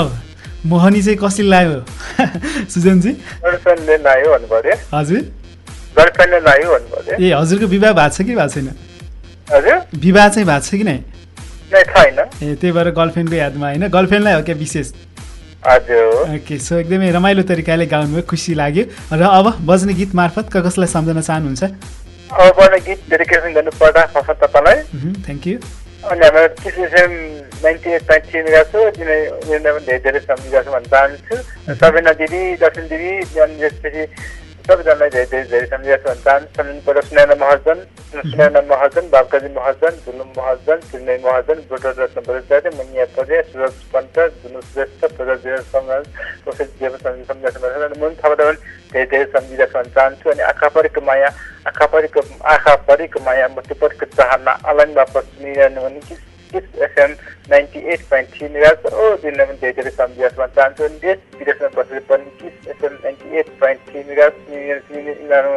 मोहनी 0.72 1.02
चाहिँ 1.02 1.18
कसले 1.24 1.48
लायो? 1.50 1.80
सुजनजी? 2.74 3.12
गर्लफ्रेन्डले 3.44 3.98
लायो 4.06 4.28
भन्नु 4.34 4.48
पऱ्यो 4.54 4.76
हजुर। 4.94 5.22
गर्लफ्रेन्डले 5.98 6.40
लायो 6.48 6.68
भन्नु 6.74 6.90
पऱ्यो 6.96 7.16
ए 7.20 7.34
हजुरको 7.40 7.68
विवाह 7.74 7.92
भएको 8.00 8.16
छ 8.16 8.22
कि 8.28 8.36
भएको 8.36 8.48
छैन? 8.54 8.68
हजुर। 9.52 9.78
विवाह 10.06 10.30
चाहिँ 10.30 10.48
भएको 10.48 10.66
छ 10.70 10.80
कि 10.80 10.84
नै? 10.92 10.98
ए 11.72 12.56
त्यही 12.56 12.72
भएर 12.72 12.90
गर्लफ्रेन्डको 12.92 13.36
यादमा 13.36 13.68
होइन? 13.68 13.88
गर्लफ्रेन्डलाई 13.88 14.34
हो 14.34 14.44
क्या 14.44 14.56
विशेष? 14.56 14.92
ओके 15.64 16.58
सो 16.60 16.76
एकदमै 16.78 17.12
रमाइलो 17.12 17.44
तरिकाले 17.48 17.86
गाउनुभयो 17.88 18.22
खुसी 18.28 18.54
लाग्यो। 18.54 18.84
र 19.14 19.24
अब 19.24 19.48
बज्ने 19.64 19.94
गीत 19.96 20.16
मार्फत 20.16 20.50
क 20.54 20.66
कसलाई 20.68 20.88
सम्झन 20.92 21.22
चाहनुहुन्छ? 21.22 21.64
अब 22.34 22.52
पर्ने 22.58 22.80
गीत 22.84 23.00
डेडिकेसन 23.10 23.54
गर्नु 23.54 23.72
पर्दा 23.80 24.02
फर्स्ट 24.12 24.44
तपाईँलाई 24.44 24.78
थ्याङ्क 25.24 25.48
यू 25.48 25.58
अनि 26.04 26.26
हाम्रो 26.26 26.48
किसिम 26.60 27.12
ninety 27.64 27.90
eight 27.96 28.04
point 28.08 28.24
three 28.28 28.40
mega 28.44 28.64
छु 28.72 28.80
तिनी 28.98 29.18
उनीहरूलाई 29.40 29.72
पनि 29.72 29.86
धेरै 29.88 30.00
धेरै 30.04 30.20
सम्झिरहेको 30.20 30.64
छु 30.64 30.72
भन्न 30.76 30.88
चाहन्छु। 30.94 31.36
सबिना 31.80 32.12
दिदी 32.20 32.42
दर्शन 32.60 32.86
दिदी 32.92 33.12
अनि 33.40 33.56
त्यसपछि 33.62 34.04
सबैजनालाई 34.64 35.10
धेरै 35.12 35.26
धेरै 35.28 35.48
धेरै 35.52 35.68
सम्झिरहेको 35.70 36.12
छु 36.12 36.22
चाहन्छु 36.26 36.76
पर्यो 36.84 37.02
सुनैना 37.08 37.36
महर्जन 37.40 37.80
सुनैना 38.28 38.62
महर्जन 38.70 39.10
बाबकाजी 39.12 39.50
महर्जन 39.56 39.98
झुलुम 40.06 40.30
महर्जन 40.38 40.86
चिन्मय 40.86 41.18
महर्जन 41.26 41.64
ब्रोटर 41.68 41.94
रत्न 41.98 42.24
बजाचार्य 42.28 42.72
मनिया 42.78 43.06
परे 43.18 43.42
सुरज 43.50 43.82
पन्त 43.94 44.20
जुनु 44.40 44.62
श्रेष्ठ 44.70 45.06
समाज 45.74 46.04
अनि 47.84 48.00
मुन 48.00 48.16
थापा 48.24 48.36
पनि 48.36 48.56
धेरै 48.94 49.26
धेरै 49.28 50.32
अनि 50.32 50.44
आँखा 50.44 50.70
परेको 50.78 51.08
माया 51.10 51.34
आँखा 51.68 51.86
परेको 51.96 52.28
आँखा 52.56 52.76
परेको 52.88 53.26
माया 53.26 53.48
परेको 53.60 54.14
चाहना 54.16 54.60
FM 56.56 57.12
ninety 57.50 57.80
eight 57.94 58.02
point 58.10 58.30
three 58.30 58.48
ओ 58.96 59.16
दिनलाई 59.18 59.46
पनि 59.46 59.72
धेरै 59.72 59.92
सम्झिरहेको 59.92 60.42
भन्न 60.42 60.54
चाहन्छु 60.56 60.84
अनि 60.84 61.00
देश 61.00 61.18
विदेशमा 61.40 61.70
बसेर 61.78 62.00
पनि 62.10 62.32
Kiss 62.42 62.68
FM 62.70 62.98
ninety 63.04 63.38
eight 63.40 63.50
point 63.60 63.80
three 63.90 64.04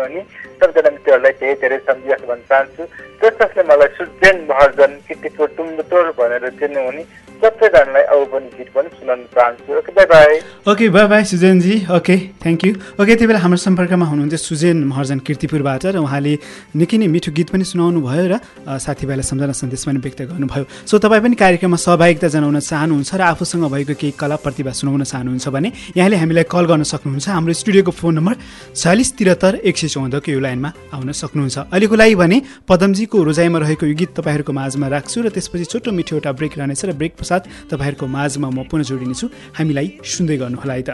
भने 0.03 0.27
सबजना 0.61 0.91
मित्रहरूलाई 0.97 1.39
धेरै 1.41 1.55
धेरै 1.63 1.79
सम्झिरहेको 1.87 2.27
भन्न 2.27 2.43
चाहन्छु 2.51 2.83
जसले 3.23 3.63
मलाई 3.71 3.95
सुजन 3.99 4.37
महर्जन 4.51 4.93
किटिको 5.09 5.47
टुङ्गोटोर 5.57 6.11
भनेर 6.19 6.51
चिन्नु 6.59 6.81
हुने 6.87 7.05
सबैजनालाई 7.37 8.03
अब 8.13 8.23
पनि 8.33 8.49
गीत 8.57 8.69
पनि 8.75 8.89
सुनाउन 8.97 9.23
चाहन्छु 9.35 9.73
okay 9.79 9.93
bye 9.97 10.07
bye 10.13 10.39
okay 10.73 10.89
bye 10.89 11.07
bye 11.09 11.25
सुजनजी 11.31 11.75
okay 11.97 12.17
thank 12.43 12.65
you 12.65 12.73
okay 12.73 13.05
त्यति 13.07 13.27
बेला 13.27 13.41
हाम्रो 13.41 13.59
सम्पर्कमा 13.59 14.07
हुनुहुन्थ्यो 14.07 14.41
सुजेन 14.41 14.85
महर्जन 14.85 15.19
किर्तिपुरबाट 15.27 15.85
र 15.87 15.97
उहाँले 16.01 16.33
निकै 16.81 16.97
नै 16.97 17.09
मिठो 17.15 17.33
गीत 17.37 17.49
पनि 17.53 17.65
सुनाउनु 17.67 18.01
भयो 18.01 18.25
र 18.33 18.35
साथीभाइलाई 18.79 19.27
सम्झना 19.31 19.53
सन्देश 19.55 19.85
पनि 19.85 20.01
व्यक्त 20.01 20.21
गर्नुभयो 20.31 20.65
सो 20.83 20.99
तपाईँ 20.99 21.23
पनि 21.23 21.37
कार्यक्रममा 21.37 21.79
सहभागिता 21.79 22.29
जनाउन 22.35 22.59
चाहनुहुन्छ 22.63 23.13
र 23.13 23.23
आफूसँग 23.29 23.65
भएको 23.69 23.95
केही 24.01 24.13
कला 24.17 24.37
प्रतिभा 24.41 24.73
सुनाउन 24.75 25.05
चाहनुहुन्छ 25.05 25.47
भने 25.53 25.69
यहाँले 25.93 26.17
हामीलाई 26.17 26.49
कल 26.49 26.65
गर्न 26.73 26.89
सक्नुहुन्छ 26.89 27.29
हाम्रो 27.31 27.53
स्टुडियोको 27.55 27.93
फोन 27.95 28.13
नम्बर 28.17 28.35
छयालिस 28.75 29.13
त्रिहत्तर 29.15 29.61
एक 29.63 29.77
सय 29.77 29.89
चौधको 29.95 30.33
यो 30.33 30.41
लाइनमा 30.47 30.71
आउन 30.95 31.13
सक्नुहुन्छ। 31.13 31.57
अहिलेको 31.75 31.95
लागि 31.99 32.15
भने 32.23 32.37
पदमजीको 32.71 33.17
रोजाइमा 33.29 33.59
रहेको 33.59 33.85
यो 33.87 33.95
गीत 34.01 34.11
तपाईँहरूको 34.17 34.53
माझमा 34.55 34.87
राख्छु 34.95 35.19
र 35.27 35.29
त्यसपछि 35.35 35.67
छोटो 35.73 35.91
मिठो 35.91 36.17
एउटा 36.17 36.31
ब्रेक 36.39 36.55
रहनेछ 36.59 36.83
र 36.87 36.93
ब्रेक 36.95 37.13
पश्चात 37.19 37.43
तपाईँहरूको 37.71 38.07
माझमा 38.07 38.49
म 38.49 38.59
पुनः 38.71 38.87
जोडिनेछु। 38.87 39.27
हामीलाई 39.59 39.89
सुन्दै 40.05 40.37
गर्नुहोला 40.39 40.75
है 40.79 40.85
त। 40.87 40.91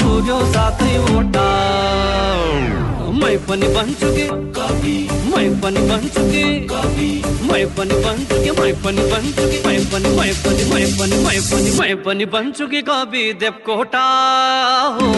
पुर्यो 0.00 0.38
साथै 0.52 0.92
वटा। 1.04 1.79
पनि 3.48 3.68
भन्छु 3.74 4.08
कि 4.16 4.26
मै 5.32 5.46
पनि 5.62 5.80
भन्छु 5.88 6.22
कि 6.32 6.44
मै 7.48 7.64
पनि 7.76 7.96
भन्छु 8.04 8.36
कि 8.42 8.50
मै 8.58 8.72
पनि 8.84 9.04
भन्छु 9.10 9.44
कि 9.50 9.58
मै 9.66 9.76
पनि 9.92 10.10
मै 10.18 10.30
पनि 10.42 10.64
मै 10.72 10.84
पनि 10.98 11.16
मै 11.24 11.38
पनि 11.50 11.70
मै 11.78 11.94
पनि 12.04 12.24
भन्छु 12.34 12.66
कि 12.72 12.82
कवि 12.88 13.22
देवकोटा। 13.40 14.04
हो 14.96 15.08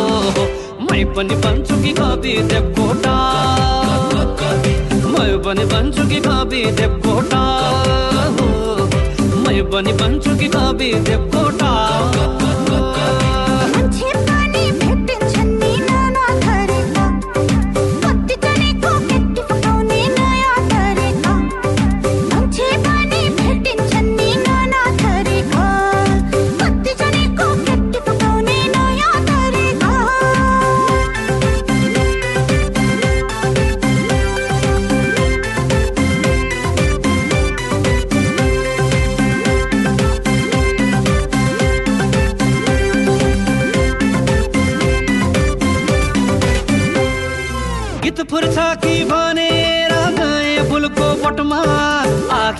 मै 0.90 1.04
पनि 1.16 1.36
भन्छु 1.44 1.82
कि 1.82 1.92
कवि 2.00 2.34
देवकोटा। 2.52 3.16
मै 5.14 5.30
पनि 5.44 5.64
भन्छु 5.74 6.08
कि 6.10 6.20
कवि 6.28 6.64
देवकोटा। 6.80 7.42
हो 8.38 8.48
मै 9.44 9.62
पनि 9.72 9.92
भन्छु 10.02 10.36
कि 10.40 10.48
कवि 10.56 10.92
देवकोटा। 11.10 11.72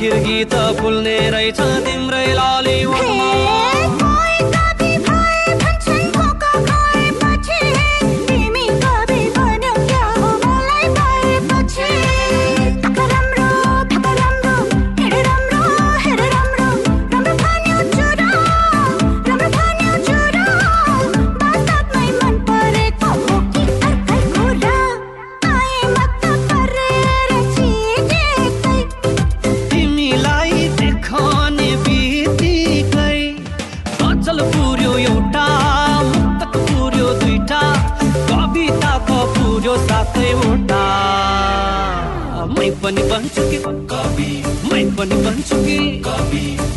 आखिर 0.03 0.15
गीत 0.23 0.55
फुल्ने 0.79 1.15
रहेछ 1.31 1.61
तिम्रै 1.87 2.27
लाली 2.35 2.79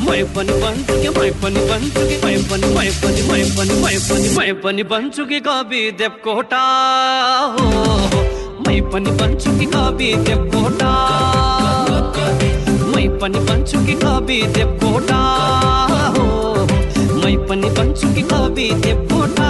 मै 0.05 0.21
पनि 0.35 0.53
भन्छु 0.61 0.93
कि 1.01 1.09
मै 1.17 1.29
पनि 1.41 1.61
भन्छु 1.69 2.01
कि 2.09 2.15
मै 2.23 2.35
पनि 2.49 2.67
मै 2.75 2.89
पनि 3.01 3.21
मै 3.29 3.41
पनि 3.55 3.73
मै 3.83 3.95
पनि 4.07 4.29
मै 4.37 4.53
पनि 4.63 4.83
भन्छु 4.91 5.25
कि 5.25 5.39
कवि 5.47 5.81
देवकोटा 5.99 6.63
हो। 7.53 7.67
मै 8.67 8.79
पनि 8.93 9.11
भन्छु 9.19 9.51
कि 9.59 9.65
कवि 9.75 10.09
देवकोटा। 10.27 10.91
मै 12.95 13.07
पनि 13.21 13.39
भन्छु 13.49 13.77
कि 13.85 13.95
कवि 14.03 14.41
देवकोटा 14.57 15.21
हो। 16.17 16.25
मै 17.23 17.35
पनि 17.49 17.69
भन्छु 17.77 18.13
कि 18.15 18.21
कवि 18.33 18.67
देवकोटा। 18.85 19.49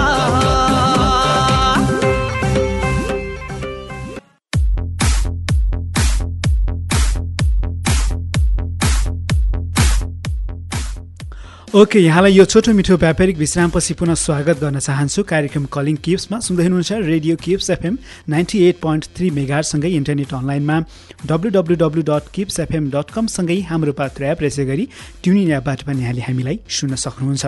ओके 11.76 11.98
यहाँलाई 11.98 12.32
यो 12.32 12.44
छोटो 12.44 12.72
मिठो 12.72 12.96
व्यापारिक 12.96 13.36
विश्रामपछि 13.36 13.94
पुनः 13.94 14.14
स्वागत 14.16 14.60
गर्न 14.60 14.78
चाहन्छु। 14.80 15.22
कार्यक्रम 15.28 15.64
कलिङ 15.68 15.96
किप्समा 16.04 16.38
सुन्दै 16.40 16.64
हुनुहुन्छ 16.64 16.92
radio 17.04 17.36
Kips 17.36 17.68
FM 17.70 17.98
ninety 18.32 18.58
eight 18.64 18.78
point 18.80 19.04
three 19.16 19.28
मेगासँगै 19.30 19.90
internet 19.92 20.32
अनलाइनमा 20.34 20.76
W 21.28 21.50
W 21.56 21.76
W 21.76 22.02
dot 22.08 22.30
Kips 22.34 22.60
FM 22.60 22.88
dot 22.90 23.10
कमसँगै 23.12 23.60
हाम्रो 23.68 23.92
पात्र 23.92 24.24
एप 24.24 24.40
गरी 24.70 24.88
ट्युनिङ 25.22 25.50
एपबाट 25.52 25.82
पनि 25.84 26.00
यहाँले 26.02 26.22
हामीलाई 26.28 26.58
सुन्न 26.78 26.94
सक्नुहुन्छ। 26.96 27.44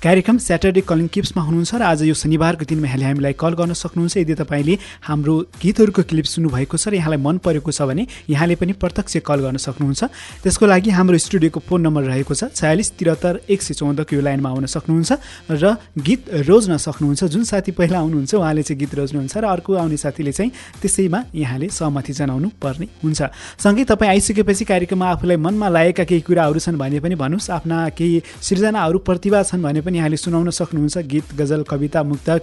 कार्यक्रम 0.00 0.38
स्याटरडे 0.46 0.80
कलिङ 0.88 1.06
किप्समा 1.12 1.42
हुनुहुन्छ 1.44 1.74
र 1.76 1.82
आज 1.82 2.02
यो 2.08 2.14
शनिबारको 2.16 2.64
दिनमा 2.64 2.88
यहाँले 2.88 3.04
हामीलाई 3.04 3.32
कल 3.36 3.52
गर्न 3.60 3.76
सक्नुहुन्छ। 3.76 4.16
यदि 4.16 4.34
तपाईँले 4.40 4.78
हाम्रो 5.04 5.34
गीतहरूको 5.60 6.02
क्लिप 6.08 6.26
सुन्नुभएको 6.32 6.76
छ 6.80 6.88
र 6.88 6.94
यहाँलाई 6.96 7.20
मन 7.20 7.44
परेको 7.44 7.76
छ 7.76 7.84
भने 7.92 8.08
यहाँले 8.32 8.56
पनि 8.56 8.72
प्रत्यक्ष 8.80 9.20
कल 9.20 9.44
गर्न 9.44 9.60
सक्नुहुन्छ। 9.60 10.02
त्यसको 10.48 10.64
लागि 10.64 10.90
हाम्रो 10.96 11.20
स्टुडियोको 11.28 11.60
फोन 11.68 11.80
नम्बर 11.84 12.02
रहेको 12.08 12.32
छ 12.32 12.48
छयालिस 12.56 12.96
त्रिहत्तर 12.96 13.44
एक 13.52 13.64
सय 13.66 14.14
यो 14.14 14.20
लाइनमा 14.20 14.48
आउन 14.48 14.66
सक्नुहुन्छ 14.66 15.10
र 15.50 15.76
गीत 15.98 16.22
रोज्न 16.46 16.76
सक्नुहुन्छ। 16.76 17.24
जुन 17.26 17.44
साथी 17.44 17.72
पहिला 17.72 17.98
आउनुहुन्छ 17.98 18.34
उहाँले 18.34 18.62
चाहिँ 18.62 18.78
गीत 18.78 18.94
रोज्नुहुन्छ 18.94 19.34
र 19.36 19.44
अर्को 19.46 19.74
आउने 19.74 19.96
साथीले 19.96 20.32
चाहिँ 20.32 20.50
त्यसैमा 20.80 21.20
यहाँले 21.34 21.68
सहमति 21.68 22.12
जनाउनु 22.12 22.48
पर्ने 22.62 22.86
हुन्छ। 23.02 23.20
सँगै 23.58 23.84
तपाईँ 23.84 24.10
आइसकेपछि 24.10 24.64
कार्यक्रममा 24.64 25.06
आफूलाई 25.10 25.36
मनमा 25.36 25.68
लागेका 25.68 26.04
केही 26.04 26.20
कुराहरू 26.22 26.58
छन् 26.60 26.78
भने 26.78 27.00
पनि 27.00 27.14
भन्नुहोस्। 27.14 27.50
आफ्ना 27.50 27.76
केही 27.98 28.22
सृजनाहरू 28.40 28.98
प्रतिभा 29.02 29.42
छन् 29.42 29.62
भने 29.62 29.80
पनि 29.80 29.98
यहाँले 29.98 30.16
सुनाउन 30.16 30.50
सक्नुहुन्छ। 30.50 30.96
गीत 31.06 31.26
गजल 31.34 31.62
कविता 31.64 32.02
मुक्तक 32.02 32.40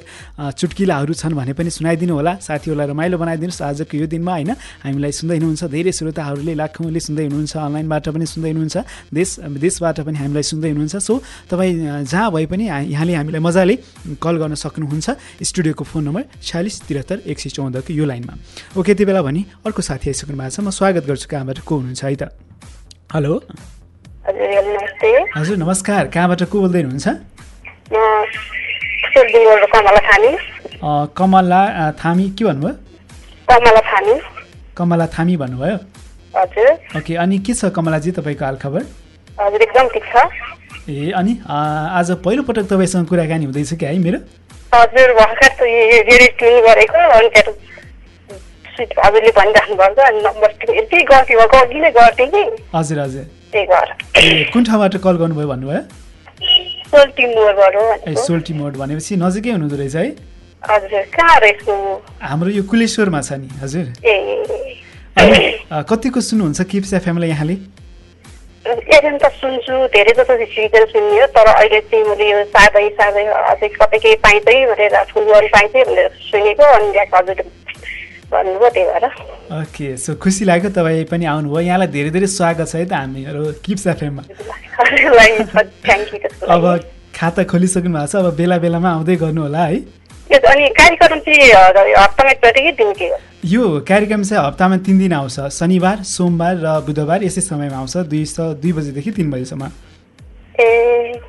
चुटकिलाहरू 0.60 1.14
छन् 1.14 1.34
भने 1.34 1.54
पनि 1.54 1.70
सुनाइदिनु 1.70 2.14
होला। 2.14 2.34
साथीहरूलाई 2.42 2.88
रमाइलो 2.88 3.18
बनाइदिनुहोस्। 3.18 3.62
आजको 3.64 3.98
यो 3.98 4.08
दिनमा 4.08 4.34
होइन 4.34 4.52
हामीलाई 4.84 5.12
सुन्दै 5.12 5.38
हुनुहुन्छ। 5.38 5.64
धेरै 5.74 5.92
श्रोताहरूले 5.92 6.54
लाखौँले 6.62 7.00
सुन्दै 7.00 7.24
हुनुहुन्छ। 7.28 7.54
अनलाइनबाट 7.58 8.06
पनि 8.16 8.26
सुन्दै 8.26 8.50
हुनुहुन्छ। 8.52 8.78
देश 9.14 9.30
विदेशबाट 9.54 9.98
पनि 10.06 10.18
हामीलाई 10.18 10.46
सुन्दै 10.52 10.70
हुनुहुन्छ। 10.74 10.96
सो 11.04 11.13
तपाईँ 11.50 11.74
अ, 11.88 12.02
जहाँ 12.08 12.32
भए 12.32 12.46
पनि 12.46 12.64
यहाँले 12.94 13.14
हामीलाई 13.14 13.42
मजाले 13.42 13.76
कल 14.24 14.36
गर्न 14.38 14.56
सक्नुहुन्छ। 14.56 15.08
स्टुडियोको 15.44 15.84
फोन 15.84 16.04
नम्बर 16.04 16.24
छयालिस 16.44 16.76
त्रिहत्तर 16.88 17.18
एक 17.28 17.40
सय 17.40 17.50
चौधको 17.50 17.94
यो 17.94 18.06
लाइनमा। 18.06 18.34
ओके 18.78 18.92
यति 18.92 19.06
बेला 19.06 19.22
भने 19.22 19.42
अर्को 19.66 19.82
साथी 19.82 20.10
आइसक्नु 20.10 20.38
भएको 20.38 20.50
छ। 20.50 20.60
म 20.60 20.70
स्वागत 20.70 21.04
गर्छु 21.06 21.28
कहाँबाट 21.30 21.60
को 21.68 21.76
हुनुहुन्छ 21.76 22.04
है 22.04 22.16
त? 22.16 22.24
हेलो? 23.14 23.34
हजुर 25.38 25.58
नमस्कार। 25.58 26.08
कहाँबाट 26.08 26.44
को 26.50 26.60
बोल्दै 26.60 26.82
हुनुहुन्छ? 26.82 27.08
कमला 31.18 31.92
थामी। 32.02 32.30
के 32.30 32.44
भन्नुभयो? 32.46 32.74
कमला 34.78 35.08
थामी। 35.08 35.36
भन्नुभयो? 35.38 35.78
ओके 36.98 37.16
अनि 37.16 37.38
के 37.46 37.54
छ 37.54 37.66
कमलाजी 37.76 38.12
तपाईँको 38.12 38.46
हालखबर? 38.46 38.82
हजुर 39.42 39.62
एकदम 39.62 39.88
ठिक 39.94 40.06
छ। 40.10 40.16
ए 40.90 41.12
अनि 41.16 41.34
आज 41.50 42.12
पहिलोपटक 42.24 42.66
तपाईँसँग 42.72 43.08
कुराकानी 43.08 43.46
हुँदैछ 43.46 43.74
कि 43.74 43.86
है 43.86 43.98
मेरो? 44.00 44.20
हजुर 44.74 45.14
भर्खर 45.20 45.52
रेडियो 45.64 46.62
गरेको 46.68 47.00
अनि 47.18 47.30
त्यहाँ 47.34 47.54
हजुरले 49.06 49.32
भनिराख्नु 49.38 49.76
भएको 49.80 50.02
अनि 50.08 50.22
नम्बर 50.28 50.76
यति 50.78 51.02
गर्थ्यो 51.12 51.40
अघि 51.62 51.80
नै 51.80 51.92
गर्थेँ 51.98 52.28
कि 52.34 52.44
हजुर 52.76 53.00
हजुर। 53.00 53.24
त्यही 53.52 53.66
भएर। 53.72 53.90
ए 54.18 54.50
कुन 54.54 54.64
ठाउँबाट 54.64 54.96
कल 55.04 55.16
गर्नुभयो 55.24 55.48
भन्नुभयो? 55.48 55.82
सोल्टी 56.94 58.54
ए 58.54 58.58
मोड 58.58 58.78
भनेपछि 58.78 59.16
नजिकै 59.24 59.52
हुनुहुँदो 59.52 59.76
रहेछ 59.78 59.96
है? 59.96 60.08
हजुर 60.70 61.02
कहाँ 61.16 61.40
रहेछ? 61.40 61.64
हाम्रो 62.22 62.50
यो 62.50 62.64
कुलेश्वरमा 62.64 63.22
छ 63.22 63.32
नि 63.40 63.48
हजुर। 63.62 63.86
ए। 64.04 64.16
अनि 65.18 65.40
अ, 65.72 65.82
कतिको 65.90 66.22
सुन्नुहुन्छ 66.22 66.62
किप्स 66.72 66.94
एफएमलाई 66.94 67.30
यहाँले? 67.30 67.56
एफएम 68.64 69.18
त 69.18 69.28
सुन्छु 69.40 69.76
धेरै 69.94 70.14
जस्तो 70.18 70.36
सिरियल 70.40 70.86
सुन्ने 70.92 71.20
हो 71.20 71.26
तर 71.36 71.48
अहिले 71.54 71.80
चाहिँ 71.92 72.04
मैले 72.08 72.26
यो 72.30 72.44
साधै 72.52 72.88
साधै 73.00 73.26
अझै 73.52 73.68
कतै 73.76 73.98
केही 74.04 74.16
कि 74.40 74.56
भनेर 74.72 74.96
फुलबारी 75.12 75.48
पाइन्छ 75.56 75.74
भनेर 75.88 76.08
सुनेको 76.32 76.64
अनि 76.76 76.88
हजुर 77.14 77.40
भन्नुभयो 78.32 78.70
त्यही 78.76 78.86
भएर। 78.88 79.06
ओके 79.60 79.88
सो 79.98 80.16
खुसी 80.24 80.46
लाग्यो 80.46 80.70
तपाईँ 80.78 81.04
पनि 81.12 81.26
आउनुभयो। 81.34 81.60
यहाँलाई 81.60 81.90
धेरै 81.96 82.10
धेरै 82.16 82.28
स्वागत 82.38 82.68
छ 82.72 82.76
है 82.76 82.86
त 82.88 82.94
हामीहरू 82.94 83.44
किप्स 83.66 83.86
एफएममा 83.94 84.24
अब 86.56 86.64
खाता 87.20 87.44
खोलिसक्नु 87.52 87.92
भएको 87.94 88.08
छ 88.08 88.16
अब 88.16 88.28
बेला 88.40 88.58
बेलामा 88.64 88.90
आउँदै 88.96 89.16
गर्नु 89.28 89.42
होला 89.44 89.64
है। 89.66 89.78
अनि 90.34 90.64
कार्यक्रम 90.80 91.20
चाहिँ 91.20 91.52
हप्तामा 92.00 92.32
दिन 92.80 92.92
के 92.96 93.08
हो? 93.12 93.18
यो 93.46 93.84
कार्यक्रम 93.84 94.24
चाहिँ 94.24 94.46
हप्तामा 94.46 94.78
तिन 94.88 94.98
दिन 95.00 95.14
आउँछ। 95.14 95.52
शनिबार 95.52 96.04
सोमबार 96.08 96.56
र 96.64 96.80
बुधबार 96.88 97.24
यसै 97.28 97.42
समयमा 97.44 97.76
आउँछ। 97.76 98.08
दुई 98.08 98.24
स 98.24 98.56
दुई 98.56 98.72
बजीदेखि 98.72 99.12
तिन 99.12 99.28
बजीसम्म। 99.32 99.64
ए। 100.60 101.20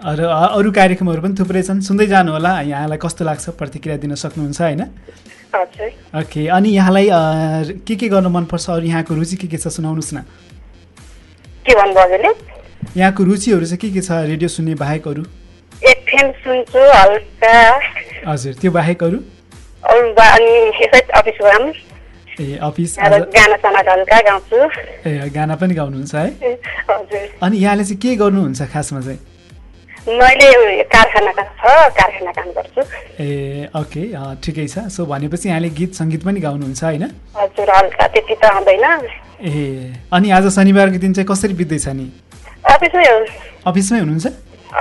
र 0.00 0.20
अरू 0.56 0.70
कार्यक्रमहरू 0.72 1.20
पनि 1.20 1.34
थुप्रै 1.36 1.62
छन्। 1.62 1.80
सुन्दै 1.84 2.06
जानु 2.08 2.32
होला 2.32 2.52
यहाँलाई 2.72 2.98
कस्तो 2.98 3.24
लाग्छ 3.28 3.52
प्रतिक्रिया 3.52 3.96
दिन 4.00 4.14
सक्नुहुन्छ 4.16 4.60
होइन? 4.60 4.82
ओके 5.52 6.48
अनि 6.48 6.70
यहाँलाई 6.72 7.06
के 7.84 7.94
के 8.00 8.08
गर्नु 8.08 8.28
मनपर्छ? 8.32 8.70
अरू 8.70 8.86
यहाँको 8.88 9.12
रुचि 9.14 9.36
के 9.36 9.46
के 9.52 9.56
छ? 9.60 9.68
सुनाउनुहोस् 9.68 10.14
न। 10.16 10.24
के 11.68 11.72
भन्नुभयो 11.76 12.32
यहाँको 12.96 13.20
रुचिहरू 13.24 13.66
चाहिँ 13.66 13.80
के 13.84 13.88
के 13.92 14.00
छ? 14.00 14.10
रेडियो 14.24 14.48
सुन्ने 14.48 14.74
बाहेकहरू। 14.80 15.22
हजुर 18.24 18.52
त्यो 18.56 18.70
बाहेकहरू। 18.72 19.35
अनि 19.86 20.52
यसै 20.82 21.00
अफिस 21.20 21.38
काम 21.40 21.62
ए 22.40 22.58
अफिस 22.62 22.96
गाना 22.98 23.56
गाउँछु। 24.28 24.56
ए 25.06 25.30
गाना 25.34 25.54
पनि 25.56 25.74
गाउनुहुन्छ 25.74 26.14
है? 26.14 26.28
अनि 27.42 27.56
यहाँले 27.56 27.84
चाहिँ 27.84 28.00
के 28.02 28.14
गर्नुहुन्छ 28.16 28.62
खासमा 28.72 29.00
चाहिँ? 29.00 29.20
मैले 30.06 30.82
कारखानाका 30.92 31.42
छ 31.42 31.64
कारखाना 31.98 32.32
काम 32.32 32.48
गर्छु। 32.56 32.82
ए 33.22 33.68
ओके 33.74 34.02
ठिकै 34.44 34.66
छ। 34.68 34.86
सो 34.92 35.06
भनेपछि 35.06 35.48
यहाँले 35.48 35.70
गीत 35.78 35.94
सङ्गीत 35.94 36.22
पनि 36.26 36.40
गाउनुहुन्छ 36.40 36.84
होइन? 36.84 37.04
हजुर 37.36 37.70
हल्का 37.76 38.06
त्यति 38.06 38.34
त 38.34 38.44
आउँदैन 38.44 38.84
ए 39.40 39.92
अनि 40.12 40.30
आज 40.30 40.46
शनिबारको 40.54 40.98
दिन 40.98 41.12
चाहिँ 41.12 41.28
कसरी 41.30 41.54
बित्दैछ 41.54 41.88
नि? 41.88 42.06
अफिसमै 42.74 43.06
हो। 43.06 43.18
अफिसमै 43.66 43.98
हुनुहुन्छ? 43.98 44.26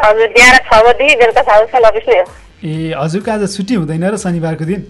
हजुर 0.03 0.27
बिहान 0.35 0.57
छ 0.67 0.71
बजी 0.85 1.15
बेलुका 1.15 1.41
छ 1.41 1.49
बजीसम्म 1.61 1.87
अफिसमै 1.89 2.19
हो। 2.19 2.25
ए 2.65 2.93
हजुरको 2.97 3.31
आज 3.31 3.43
छुट्टी 3.55 3.73
हुँदैन 3.77 4.03
र 4.09 4.17
शनिबारको 4.17 4.65
दिन? 4.65 4.81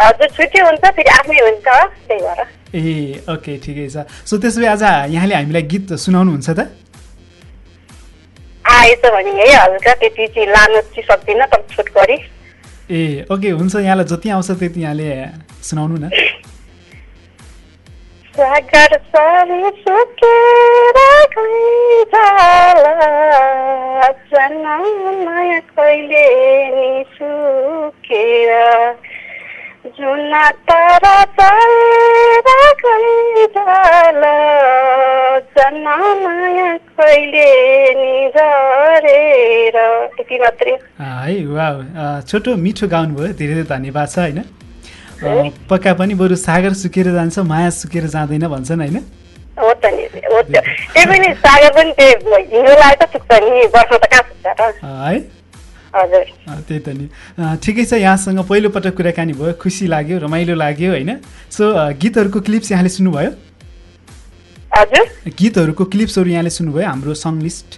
हजुर 0.00 0.28
छुट्टी 0.36 0.60
हुन्छ 0.60 0.84
फेरि 0.96 1.38
हुन्छ 1.44 1.66
त्यही 2.08 2.20
भएर। 2.24 2.40
ए 2.74 3.24
ओके 3.28 3.56
ठिकै 3.60 3.88
छ। 3.92 4.08
सो 4.24 4.38
त्यसो 4.40 4.60
भए 4.60 4.66
आज 4.72 4.82
यहाँले 5.12 5.34
हामीलाई 5.34 5.62
गीत 5.68 5.92
सुनाउनुहुन्छ 6.00 6.48
त? 6.50 6.60
आएछ 8.64 9.04
भने 9.04 9.32
है 9.36 9.46
हल्का 9.56 9.92
त्यति 10.00 10.26
चाहिँ 10.32 10.48
लानु 10.48 10.80
चाहिँ 10.80 11.04
सक्दिनँ 11.10 11.46
तर 11.52 11.60
छुट 11.76 11.88
गरी। 11.92 12.16
ए 12.90 13.26
ओके 13.32 13.48
हुन्छ 13.60 13.74
यहाँलाई 13.76 14.06
जति 14.08 14.28
आउँछ 14.28 14.50
त्यति 14.50 14.80
यहाँले 14.80 15.08
सुनाउनु 15.68 15.96
न। 15.98 16.08
सागर 18.38 18.92
सरी 19.14 19.70
सुकेर 19.76 20.98
गइजाला 21.32 22.92
जन्ममाया 24.32 25.58
कहिले 25.70 26.26
नि 26.74 26.90
सुकेर 27.14 28.52
जुना 29.98 30.44
तारा 30.70 31.14
चलेर 31.38 32.50
गइजाला 32.84 34.36
जन्ममाया 35.58 36.70
कहिले 37.00 37.50
नि 37.98 38.28
झरेर 38.28 39.80
यति 40.20 40.38
मात्रै 40.44 40.78
है 41.00 41.36
वा 41.48 41.68
छोटो 42.22 42.56
मिठो 42.68 42.88
गाउनुभयो 42.94 43.32
धेरै 43.34 43.54
धेरै 43.54 43.68
धन्यवाद 43.74 44.08
छ 44.14 44.18
होइन 44.18 44.40
पक्का 45.22 45.92
पनि 45.94 46.14
बरु 46.14 46.36
सागर 46.36 46.72
सुकेर 46.82 47.12
जान्छ 47.12 47.38
माया 47.50 47.70
सुकेर 47.70 48.06
जाँदैन 48.06 48.46
भन्छन् 48.48 48.80
होइन? 48.80 48.96
हो 49.58 49.72
त 49.82 49.86
नि 49.94 50.02
हो 50.26 50.42
त्यो 50.42 50.60
त्यही 50.94 51.06
पनि 51.06 51.28
सागर 51.42 51.70
पनि 51.76 51.92
त्यो 51.98 52.36
हिँड्नु 52.36 52.74
लाग्यो 52.78 53.06
त 53.06 53.10
सुक्छ 53.12 53.30
नि 53.42 53.66
वर्ष 53.74 53.92
त 53.98 54.04
कहाँ 54.12 54.22
सुक्छ 54.22 54.46
र? 54.46 54.62
अ, 54.78 54.90
है? 55.08 55.18
हजुर। 55.94 56.24
त्यही 56.68 56.80
त 56.80 56.88
नि। 56.94 57.06
ठिकै 57.64 57.84
छ 57.84 57.92
यहाँसँग 57.98 58.38
पहिलोपटक 58.46 58.94
कुराकानी 58.96 59.32
भयो 59.34 59.52
खुसी 59.62 59.86
लाग्यो 59.90 60.18
रमाइलो 60.22 60.54
लाग्यो 60.54 60.90
होइन? 60.94 61.10
सो 61.50 61.64
गीतहरूको 61.98 62.40
क्लिप्स 62.46 62.70
यहाँले 62.72 62.88
सुन्नुभयो? 62.98 63.30
हजुर। 64.78 65.04
गीतहरूको 65.38 65.84
क्लिप्सहरू 65.92 66.30
यहाँले 66.30 66.50
सुन्नुभयो 66.58 66.86
हाम्रो 66.88 67.14
सङ 67.18 67.42
लिस्ट 67.42 67.70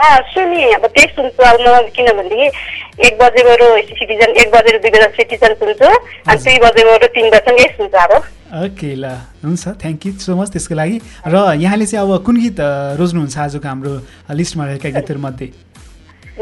अँ 0.00 0.18
सुनि 0.32 0.62
अब 0.74 0.84
त्यही 0.88 1.06
सुन्छु 1.14 1.42
अब 1.44 1.60
म 1.60 1.78
किनभनेदेखि 1.96 3.06
एक 3.06 3.14
बजेबाट 3.20 3.62
सिटिजन 3.90 4.30
एक 4.42 4.50
बजेर 4.54 4.78
दुई 4.82 4.90
बजे 4.90 5.08
सिटिजन 5.16 5.54
सुन्छु 5.60 5.88
अनि 6.26 6.38
दुई 6.44 6.58
बजेबाट 6.64 7.04
तिन 7.16 7.30
बजीसँगै 7.30 7.66
सुन्छु 7.76 7.98
अब 8.04 8.12
ओके 8.60 8.94
ल 8.96 9.10
हुन्छ 9.44 9.64
थ्याङ्क 9.82 10.06
यू 10.06 10.12
सो 10.24 10.36
मच 10.36 10.48
त्यसको 10.52 10.74
लागि 10.74 10.96
र 11.26 11.36
यहाँले 11.62 11.86
चाहिँ 11.86 12.04
अब 12.04 12.22
कुन 12.26 12.36
गीत 12.44 12.60
रोज्नुहुन्छ 13.00 13.38
आजको 13.38 13.68
हाम्रो 13.68 13.92
लिस्टमा 14.40 14.64
रहेका 14.66 14.88
गीतहरूमध्ये 14.96 15.48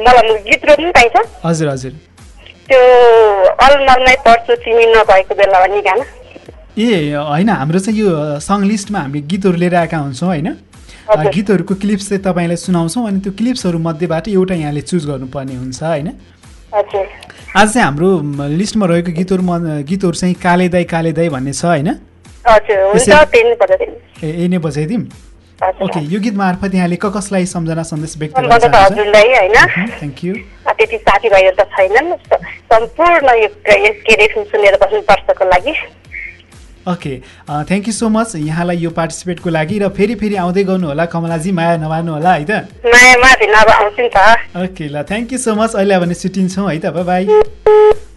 मलाई 0.07 0.39
गीत 0.47 0.65
रोज्नु 0.71 0.93
पाइन्छ 0.99 1.17
हजुर 1.45 1.69
हजुर 1.69 1.93
त्यो 2.69 2.81
अलमलमै 3.67 4.15
पढ्छु 4.27 4.55
तिमी 4.65 4.87
नभएको 4.95 5.35
बेला 5.35 5.67
भन्ने 5.67 5.83
गाना 5.89 6.05
ए 6.79 6.89
होइन 7.27 7.49
हाम्रो 7.51 7.79
चाहिँ 7.81 8.01
यो 8.01 8.15
सङ 8.41 8.65
लिस्टमा 8.71 8.99
हामीले 9.01 9.27
गीतहरू 9.31 9.57
लिएर 9.59 9.75
आएका 9.75 9.99
हुन्छौँ 9.99 10.29
होइन। 10.29 10.49
गीतहरूको 11.09 11.75
क्लिप्स 11.75 12.09
चाहिँ 12.09 12.23
तपाईँलाई 12.23 12.57
सुनाउँछौँ 12.57 13.07
अनि 13.09 13.21
त्यो 13.25 13.33
क्लिप्सहरू 13.39 13.79
मध्येबाट 13.79 14.29
एउटा 14.29 14.55
यहाँले 14.55 14.81
चुज 14.81 15.07
गर्नुपर्ने 15.07 15.55
हुन्छ 15.57 15.83
होइन? 15.83 16.09
आज 17.57 17.73
चाहिँ 17.73 17.85
हाम्रो 17.85 18.09
लिस्टमा 18.61 18.87
रहेको 18.87 19.13
गीतहरू 19.17 19.43
गीतहरू 19.89 20.13
चाहिँ 20.13 20.35
काले 20.37 20.69
दाई 20.69 20.85
काले 20.85 21.13
दाई 21.13 21.29
भन्ने 21.29 21.53
छ 21.53 21.65
होइन? 21.65 21.89
ए 24.25 24.49
नै 24.49 24.59
बजाइदिउँ 24.59 25.03
ओके 25.83 26.01
यो 26.13 26.21
गीत 26.21 26.35
मार्फत 26.35 26.75
यहाँले 26.75 26.97
क 26.97 27.07
कसलाई 27.17 27.47
सम्झना 27.47 27.83
सन्देश 27.83 28.15
व्यक्त 28.19 28.37
हजुरलाई 28.39 29.29
होइन? 29.35 29.57
थ्याङ्क 29.99 30.25
यू 30.25 30.35
त्यति 30.69 30.97
साथीभाइहरू 31.09 31.57
त 31.57 31.67
छैनन् 31.73 32.13
सम्पूर्ण 32.69 33.29
यो 33.43 33.49
के 33.65 34.13
अरे 34.15 34.27
सुनेर 34.45 34.77
बस्नु 34.83 35.01
वर्षको 35.09 35.45
लागि। 35.45 35.73
Okay 36.89 37.15
thank 37.69 37.89
you 37.89 37.93
so 37.93 38.09
much 38.09 38.35
यहाँलाई 38.37 38.77
यो 38.79 38.91
पार्टिसिपेटको 38.99 39.51
लागि 39.51 39.79
र 39.79 39.89
फेरि 39.97 40.15
फेरि 40.21 40.37
आउँदै 40.45 40.65
गर्नु 40.65 40.87
होला। 40.89 41.05
कमलाजी 41.13 41.53
माया 41.53 41.77
नमार्नु 41.85 42.13
होला 42.13 42.33
है 42.33 42.45
त? 42.49 42.65
ओके 44.65 44.89
ल 44.89 45.03
थ्याङ्क 45.11 45.33
यू 45.33 45.39
सो 45.39 45.55
मच 45.55 45.75
अहिले 45.77 45.99
भने 45.99 46.15
छुट्टिन्छौँ 46.15 46.71
है 46.71 46.79
त? 46.79 46.87
बाई 47.11 47.27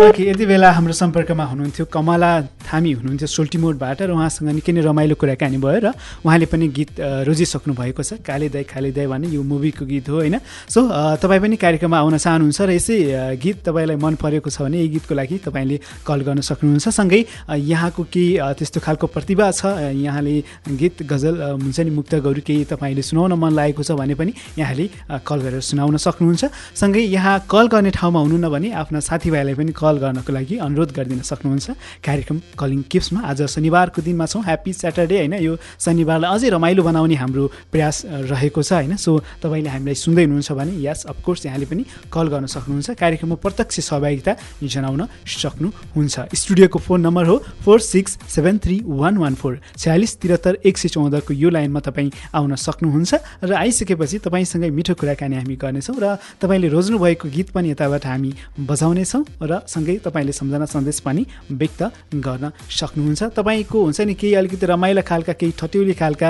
ओके 0.02 0.24
यति 0.30 0.46
बेला 0.46 0.70
हाम्रो 0.72 0.94
सम्पर्कमा 0.94 1.44
हुनुहुन्थ्यो 1.46 1.86
कमला 1.94 2.30
थामी 2.66 2.92
हुनुहुन्थ्यो 2.92 3.28
सोल्टिमोडबाट 3.28 4.02
र 4.02 4.12
उहाँसँग 4.18 4.50
निकै 4.50 4.72
नै 4.74 4.82
रमाइलो 4.82 5.14
कुराकानी 5.14 5.58
भयो 5.62 5.78
र 5.78 5.94
उहाँले 6.26 6.46
पनि 6.50 6.68
गीत 6.74 6.98
रोजिसक्नु 7.30 7.74
भएको 7.78 8.02
छ। 8.02 8.18
काले 8.26 8.50
दाई 8.50 8.66
काले 8.66 8.90
दाई 8.98 9.06
भन्ने 9.06 9.30
यो 9.30 9.42
मुभीको 9.46 9.86
गीत 9.86 10.10
हो 10.10 10.26
होइन? 10.26 10.42
सो 10.74 10.80
तपाईँ 11.22 11.42
पनि 11.46 11.56
कार्यक्रममा 11.56 11.98
आउन 12.02 12.18
चाहनुहुन्छ 12.18 12.62
र 12.66 12.70
यसै 12.82 12.98
गीत 13.38 13.58
तपाईँलाई 13.62 13.98
मन 14.02 14.16
परेको 14.18 14.50
छ 14.50 14.66
भने 14.66 14.78
यही 14.82 14.90
गीतको 14.90 15.14
लागि 15.14 15.38
तपाईँले 15.46 15.78
कल 16.02 16.20
गर्न 16.26 16.42
सक्नुहुन्छ। 16.50 16.90
सँगै 16.90 17.22
यहाँको 17.62 18.02
केही 18.02 18.42
त्यस्तो 18.58 18.80
खालको 18.82 19.06
प्रतिभा 19.06 19.52
छ 19.54 19.62
यहाँले 20.02 20.34
गीत 20.82 21.06
गजल 21.06 21.62
हुन्छ 21.62 21.78
नि 21.78 21.92
मुक्तकहरू 21.94 22.42
केही 22.42 22.66
तपाईँले 22.74 23.02
सुनाउन 23.06 23.38
मन 23.38 23.54
लागेको 23.54 23.84
छ 23.86 23.94
भने 24.02 24.18
पनि 24.18 24.34
यहाँले 24.58 24.86
कल 25.22 25.40
गरेर 25.46 25.62
सुनाउन 25.62 26.02
सक्नुहुन्छ। 26.02 26.42
सँगै 26.74 27.06
यहाँ 27.22 27.46
कल 27.46 27.66
गर्ने 27.70 27.92
ठाउँमा 27.94 28.20
हुनुहुन्न 28.26 28.50
भने 28.50 28.70
आफ्ना 28.82 29.00
साथीभाइलाई 29.06 29.54
पनि 29.54 29.72
कल 29.78 29.90
गर्नको 29.98 30.32
लागि 30.32 30.56
अनुरोध 30.58 30.92
गरिदिन 30.92 31.22
सक्नुहुन्छ। 31.22 31.68
कार्यक्रम 32.06 32.38
कलिङ 32.56 32.82
किप्समा 32.92 33.20
आज 33.26 33.42
शनिबारको 33.52 34.02
दिनमा 34.02 34.26
छौँ। 34.26 34.44
ह्याप्पी 34.44 34.72
स्याटरडे 34.74 35.18
होइन? 35.18 35.34
यो 35.42 35.54
शनिबारलाई 35.80 36.30
अझै 36.32 36.50
रमाइलो 36.50 36.84
बनाउने 36.84 37.16
हाम्रो 37.16 37.44
प्रयास 37.72 37.96
रहेको 38.32 38.62
छ 38.62 38.72
होइन? 38.74 38.96
सो 38.96 39.12
तपाईँले 39.42 39.70
हामीलाई 39.70 39.96
सुन्दै 39.96 40.24
हुनुहुन्छ 40.26 40.52
भने 40.52 40.74
यस 40.86 41.06
अफकोर्स 41.12 41.46
यहाँले 41.46 41.66
पनि 41.66 41.84
कल 42.14 42.28
गर्न 42.28 42.46
सक्नुहुन्छ। 42.46 42.90
कार्यक्रममा 42.96 43.36
प्रत्यक्ष 43.42 43.80
सहभागिता 43.90 44.32
जनाउन 44.64 45.02
सक्नुहुन्छ। 45.26 46.16
स्टुडियोको 46.36 46.80
फोन 46.80 47.00
नम्बर 47.02 47.26
हो 47.26 47.36
four 47.66 47.80
six 47.82 48.18
seven 48.30 48.58
three 48.64 48.82
one 48.86 49.18
one 49.18 49.34
four. 49.36 49.60
छयालिस 49.78 50.12
त्रिहत्तर 50.22 50.58
एक 50.66 50.78
सय 50.78 50.88
चौधको 50.90 51.34
यो 51.34 51.50
लाइनमा 51.50 51.80
तपाईँ 51.80 52.12
आउन 52.34 52.56
सक्नुहुन्छ 52.56 53.12
र 53.44 53.52
आइसकेपछि 53.54 54.18
तपाईँसँगै 54.26 54.70
मिठो 54.70 54.94
कुराकानी 54.94 55.36
हामी 55.36 55.56
गर्नेछौँ 55.56 55.96
र 55.98 56.18
तपाईँले 56.42 56.68
रोज्नुभएको 56.70 57.28
गीत 57.30 57.50
पनि 57.52 57.72
यताबाट 57.72 58.06
हामी 58.06 58.32
बजाउनेछौँ 58.60 59.24
र 59.42 59.52
सँगै 59.82 59.98
तपाईँले 60.06 60.32
सम्झना 60.32 60.66
सन्देश 60.70 61.00
पनि 61.02 61.26
व्यक्त 61.52 61.82
गर्न 62.22 62.46
सक्नुहुन्छ। 62.70 63.22
तपाईँको 63.34 63.78
हुन्छ 63.82 64.00
नि 64.06 64.14
केही 64.14 64.34
अलिकति 64.38 64.66
रमाइला 64.70 65.02
खालका 65.02 65.34
केही 65.34 65.54
ठट्यौली 65.58 65.94
खालका 65.98 66.30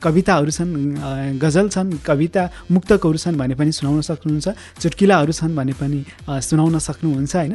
कविताहरू 0.00 0.50
छन् 0.50 0.72
गजल 1.36 1.68
छन् 1.68 1.90
कविता 2.00 2.42
मुक्तकहरू 2.72 3.18
छन् 3.20 3.36
भने 3.36 3.54
पनि 3.60 3.72
सुनाउन 3.72 4.00
सक्नुहुन्छ 4.00 4.48
चुटकिलाहरू 4.80 5.32
छन् 5.32 5.56
भने 5.56 5.74
पनि 5.76 6.00
सुनाउन 6.24 6.78
सक्नुहुन्छ 6.80 7.34
होइन? 7.36 7.54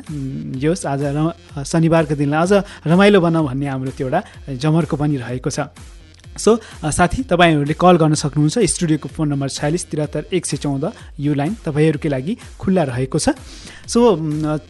यो 0.62 0.72
आज 0.78 1.02
र 1.18 1.20
शनिबारको 1.66 2.16
दिनलाई 2.16 2.42
अझ 2.46 2.54
रमाइलो 2.86 3.20
बनाऊ 3.26 3.44
भन्ने 3.50 3.68
हाम्रो 3.74 3.92
त्यो 3.98 4.08
एउटा 4.08 4.22
जमर्को 4.62 4.96
पनि 5.02 5.16
रहेको 5.18 5.50
छ। 5.50 5.60
सो 6.38 6.58
साथी 6.84 7.24
तपाईँहरूले 7.30 7.74
कल 7.74 7.96
गर्न 7.98 8.14
सक्नुहुन्छ। 8.14 8.60
स्टुडियोको 8.60 9.08
फोन 9.10 9.28
नम्बर 9.34 9.50
छयालिस 9.50 9.84
त्रिहत्तर 9.92 10.24
एक 10.34 10.46
सय 10.46 10.58
चौध 10.58 10.84
यो 11.20 11.34
लाइन 11.34 11.54
तपाईँहरूकै 11.66 12.10
लागि 12.10 12.34
खुल्ला 12.60 12.84
रहेको 12.84 13.20
छ। 13.20 13.36
सो 13.84 14.00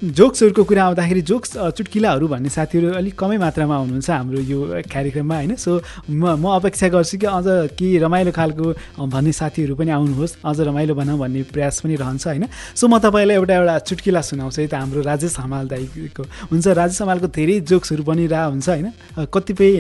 जोक्सहरूको 0.02 0.64
कुरा 0.64 0.84
आउँदाखेरि 0.84 1.22
जोक्स 1.22 1.52
चुटकिलाहरू 1.78 2.28
भन्ने 2.28 2.50
साथीहरू 2.50 2.98
अलिक 2.98 3.14
कमै 3.14 3.38
मात्रामा 3.38 3.76
आउनुहुन्छ 3.78 4.10
हाम्रो 4.10 4.40
यो 4.42 4.60
कार्यक्रममा 4.90 5.36
होइन? 5.36 5.56
सो 5.56 5.82
म 6.10 6.50
अपेक्षा 6.50 6.88
गर्छु 6.90 7.18
कि 7.22 7.28
अझ 7.30 7.78
केही 7.78 7.98
रमाइलो 8.02 8.32
खालको 8.34 8.66
भन्ने 9.06 9.32
साथीहरू 9.32 9.76
पनि 9.78 9.92
आउनुहोस्। 9.94 10.42
अझ 10.42 10.60
रमाइलो 10.66 10.94
बनाऊ 10.98 11.18
भन्ने 11.18 11.44
प्रयास 11.46 11.86
पनि 11.86 11.96
रहन्छ 11.96 12.26
होइन? 12.28 12.46
सो 12.74 12.88
म 12.90 12.98
तपाईँलाई 12.98 13.38
एउटा 13.38 13.54
एउटा 13.54 13.78
चुटकिला 13.86 14.22
सुनाउँछु 14.24 14.62
है 14.62 14.68
त 14.68 14.74
हाम्रो 14.82 15.02
राजेश 15.06 15.38
हमाल 15.40 15.68
दाईको। 15.70 16.24
हुन्छ 16.50 16.66
राजेश 16.74 17.02
हमालको 17.02 17.28
धेरै 17.30 17.60
जोक्सहरू 17.70 18.04
बनिरहेको 18.04 18.50
हुन्छ 18.50 18.70
होइन? 18.70 18.88
कतिपय 19.30 19.72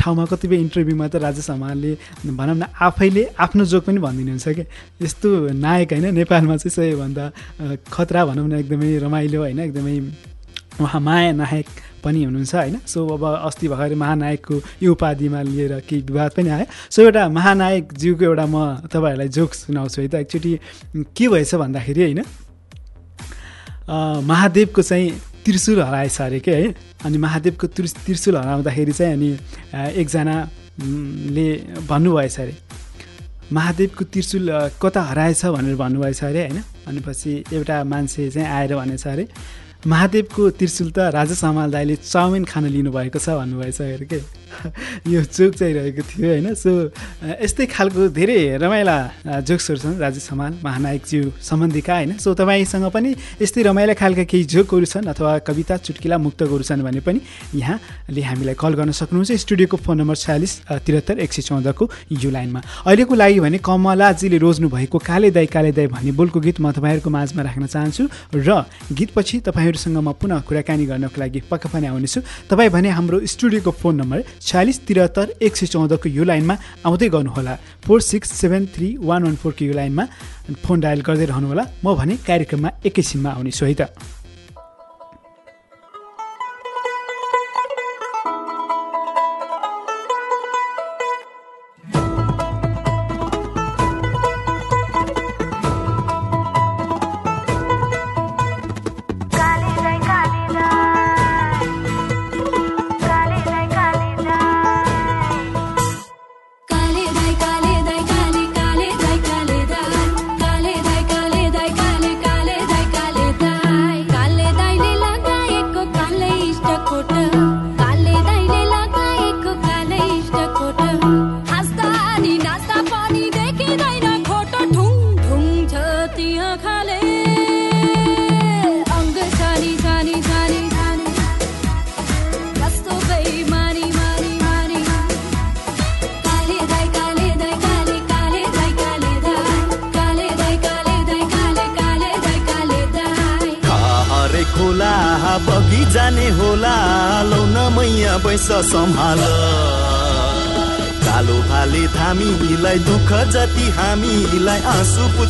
ठाउँमा 0.00 0.24
कतिपय 0.32 0.56
इन्टरभ्यूमा 0.64 1.06
त 1.12 1.16
राजेश 1.28 1.50
हमालले 1.50 1.92
भनौँ 2.24 2.56
न 2.56 2.64
आफैले 2.80 3.24
आफ्नो 3.36 3.64
जोक 3.68 3.84
पनि 3.84 4.00
भनिदिनुहुन्छ 4.00 4.48
क्या 4.48 4.64
यस्तो 5.04 5.28
नायक 5.60 5.92
होइन 5.92 6.14
नेपालमा 6.14 6.56
चाहिँ 6.56 6.72
सबैभन्दा 6.72 7.24
खतरा 7.92 8.24
भनौँ 8.26 8.48
न 8.48 8.52
एकदमै 8.58 8.96
रमाइलो 9.04 9.38
होइन 9.40 9.58
एकदमै 9.60 9.96
उहाँ 10.80 11.00
माया 11.00 11.32
नायक 11.34 11.66
पनि 11.98 12.22
हुनुहुन्छ 12.24 12.54
होइन। 12.54 12.76
सो 12.86 13.06
अब 13.10 13.24
अस्ति 13.50 13.68
भर्खर 13.68 13.94
महानायकको 13.98 14.54
यो 14.82 14.92
उपाधिमा 14.94 15.42
लिएर 15.42 15.72
केही 15.82 16.02
विवाद 16.06 16.30
पनि 16.36 16.48
आयो। 16.48 16.66
सो 16.90 17.02
एउटा 17.02 17.28
महानायक 17.28 17.92
ज्यूको 17.98 18.24
एउटा 18.24 18.46
म 18.46 18.86
तपाईँहरूलाई 18.86 19.28
जोक 19.28 19.54
सुनाउँछु 19.54 20.02
है 20.02 20.08
त। 20.08 20.14
एकचोटि 20.22 20.52
के 21.18 21.28
भएछ 21.28 21.54
भन्दाखेरि 21.54 22.02
होइन 22.02 22.22
महादेवको 24.22 24.82
चाहिँ 24.82 25.10
त्रिशुल 25.44 25.82
हराएछ 25.82 26.20
अरे 26.22 26.40
के 26.40 26.54
है? 26.54 26.74
अनि 27.04 27.18
महादेवको 27.18 27.66
त्रिस 27.66 27.94
त्रिशुल 28.06 28.36
हराउँदाखेरि 28.36 28.92
चाहिँ 28.92 29.12
अनि 29.18 29.30
एकजना 29.98 30.36
ले 30.80 31.54
भन्नुभएछ 31.88 32.40
अरे। 32.40 32.56
महादेवको 33.52 34.04
त्रिशुल 34.04 34.48
कता 34.82 35.02
हराएछ 35.02 35.46
भनेर 35.46 35.76
भन्नुभएछ 35.76 36.24
अरे 36.24 36.48
होइन? 36.48 36.62
अनि 36.86 37.00
पछि 37.00 37.44
एउटा 37.52 37.84
मान्छे 37.84 38.30
चाहिँ 38.30 38.48
आएर 38.48 38.76
भनेछ 38.76 39.06
अरे 39.06 39.28
महादेवको 39.86 40.50
त्रिशुल 40.58 40.90
त 40.90 40.98
राजेश 41.14 41.44
हमाल 41.44 41.70
दाईले 41.70 41.96
चाउमिन 42.02 42.44
खान 42.50 42.66
लिनुभएको 42.66 43.18
छ 43.18 43.38
भन्नुभएछ 43.38 43.80
अरे 43.80 44.06
के 44.10 44.18
यो 45.12 45.20
जोक 45.22 45.54
चाहिँ 45.54 45.74
रहेको 45.74 46.02
थियो 46.02 46.28
होइन। 46.28 46.54
सो 46.58 46.90
यस्तै 47.22 47.66
खालको 47.70 48.08
धेरै 48.10 48.58
रमाइला 48.58 48.96
जोक्सहरू 49.46 49.78
छन् 49.78 49.98
राजेश 50.02 50.28
हमाल 50.34 50.58
महानायकज्यू 50.64 51.30
सम्बन्धीका 51.38 51.94
होइन। 51.94 52.12
सो 52.18 52.34
तपाईँसँग 52.34 52.90
पनि 52.90 53.14
यस्तै 53.38 53.62
रमाइला 53.62 53.94
खालका 53.94 54.24
केही 54.26 54.44
जोकहरू 54.50 54.86
छन् 54.88 55.06
अथवा 55.14 55.38
कविता 55.46 55.76
चुटकिला 55.86 56.18
मुक्तकहरू 56.18 56.64
छन् 56.64 56.82
भने 56.82 57.00
पनि 57.06 57.20
यहाँले 57.54 58.22
हामीलाई 58.22 58.54
कल 58.58 58.74
गर्न 58.74 58.90
सक्नुहुन्छ। 58.98 59.30
स्टुडियोको 59.46 59.76
फोन 59.78 59.96
नम्बर 60.02 60.16
छयालिस 60.16 60.52
त्रिहत्तर 60.82 61.18
एक 61.22 61.32
सय 61.32 61.42
चौधको 61.54 61.84
यो 62.18 62.30
लाइनमा। 62.34 62.60
अहिलेको 62.82 63.14
लागि 63.14 63.40
भने 63.46 63.58
कमलाजीले 63.62 64.38
रोज्नु 64.42 64.68
भएको 64.74 64.98
काले 64.98 65.30
दाई 65.30 65.46
काले 65.46 65.70
दाई 65.70 65.86
भन्ने 65.86 66.12
बोलको 66.18 66.40
गीत 66.40 66.60
म 66.60 66.72
तपाईँहरूको 66.72 67.10
माझमा 67.14 67.42
राख्न 67.46 67.66
चाहन्छु। 67.68 68.04
र 68.34 68.64
गीतपछि 68.90 69.36
तपाईँहरूसँग 69.68 70.00
म 70.00 70.12
पुनः 70.16 70.40
कुराकानी 70.48 70.84
गर्नको 70.88 71.20
लागि 71.20 71.40
पक्का 71.50 71.68
पनि 71.68 71.86
आउनेछु। 71.92 72.20
तपाईँ 72.48 72.70
भने 72.72 72.88
हाम्रो 72.88 73.20
स्टुडियोको 73.28 73.70
फोन 73.70 73.94
नम्बर 74.00 74.24
छयालिस 74.40 74.78
त्रिहत्तर 74.88 75.26
एक 75.44 75.56
सय 75.56 75.66
चौधको 75.68 76.08
यो 76.08 76.24
लाइनमा 76.24 76.54
आउँदै 76.88 77.08
गर्नुहोला। 77.12 77.54
Four 77.84 78.00
six 78.00 78.32
seven 78.32 78.66
three 78.72 78.96
one 78.96 79.22
one 79.28 79.36
फोरको 79.36 79.64
यो 79.68 79.74
लाइनमा 79.76 80.04
फोन 80.64 80.80
डायल 80.80 81.00
गर्दै 81.04 81.26
रहनुहोला। 81.28 81.64
म 81.84 81.86
भने 82.00 82.16
कार्यक्रममा 82.24 82.70
एकैछिनमा 82.88 83.30
आउनेछु 83.36 83.64
है 83.68 83.74
त। 83.76 83.92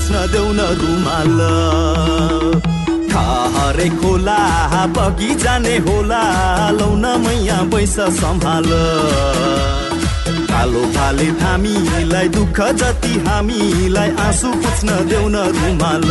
आँसु 0.08 0.16
पुछ्न 0.16 0.32
देऊ 0.32 0.52
न 0.52 0.60
रुमाल। 0.80 1.38
हरे 3.56 3.88
खोला 4.00 4.40
बगी 4.96 5.34
जाने 5.34 5.76
होला। 5.84 6.22
लौन 6.72 7.04
मैया 7.24 7.58
बैस 7.68 7.96
सम्हाल। 8.16 8.70
कालो 10.48 10.82
भाले 10.96 11.28
थामीलाई 11.40 12.28
दुःख 12.32 12.58
जति 12.80 13.12
हामीलाई 13.28 14.10
आँसु 14.26 14.48
पुछ्न 14.64 14.88
देऊ 15.08 15.28
न 15.28 15.36
रुमाल। 15.56 16.08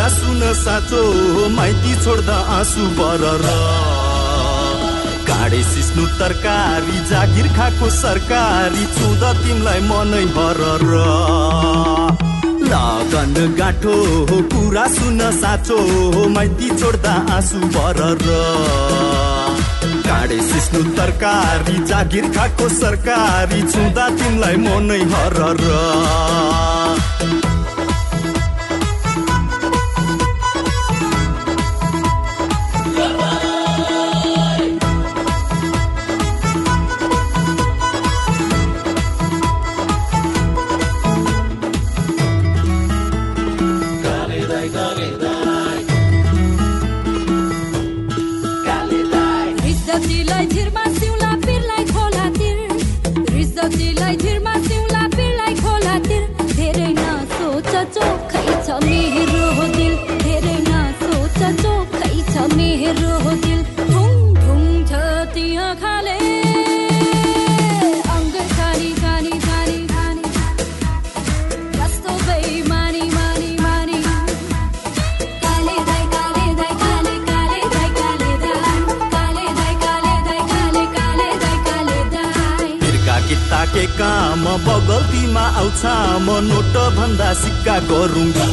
कुरा 0.00 0.08
सुन 0.08 0.40
साँचो 0.56 1.48
माइती 1.52 1.94
छोड्दा 2.00 2.36
आँसु 2.56 2.84
बरर 2.96 3.42
काँडे 5.28 5.60
सिस्नु 5.62 6.04
तरकारी 6.16 6.96
जागिर 7.10 7.48
खाएको 7.56 7.90
सरकारी 8.00 8.84
चुद 8.96 9.24
तिमीलाई 9.42 9.80
मनै 9.90 10.24
हरर 10.36 10.86
लगन 12.72 13.36
गाँठो 13.60 13.94
कुरा 14.48 14.86
सुन 14.96 15.20
साँचो 15.40 15.78
माइती 16.32 16.68
छोड्दा 16.80 17.14
आँसु 17.36 17.60
बरर 17.76 18.24
काँडे 20.08 20.40
सिस्नु 20.48 20.82
तरकारी 20.96 21.84
जागिर 21.92 22.32
खाएको 22.36 22.68
सरकारी 22.80 23.62
छुँदा 23.72 24.08
तिमीलाई 24.16 24.56
मनै 24.64 25.02
हरर 25.12 26.79
गरुङ्गु। 88.00 88.44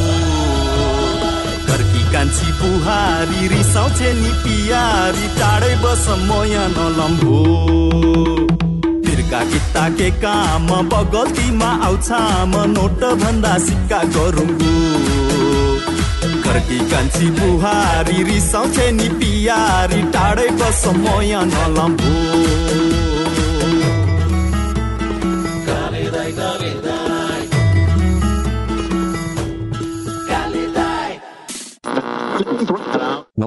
घरकी 1.68 2.02
कान्छी 2.12 2.48
बुहारी 2.58 3.46
रिसाउँछे 3.48 4.10
नि 4.20 4.32
पियारी 4.42 5.26
टाढै 5.38 5.74
बस 5.84 6.04
म 6.20 6.30
यहाँ 6.52 6.68
नलम्बो 6.76 7.38
तिर्का 9.06 9.40
किताके 9.52 10.10
काम 10.24 10.68
बगल्तीमा 10.92 11.70
आउँछ 11.88 12.10
म 12.52 12.54
नोट 12.76 13.00
भन्दा 13.22 13.54
सिक्का 13.66 14.00
गरुङ्गु। 14.16 14.74
घरकी 16.44 16.78
कान्छी 16.90 17.26
बुहारी 17.40 18.22
रिसाउँछे 18.30 18.90
नि 19.00 19.08
पियारी 19.18 20.02
टाढै 20.12 20.48
बस 20.60 20.82
म 20.92 21.20
यहाँ 21.24 21.46
नलम्बो 21.54 22.12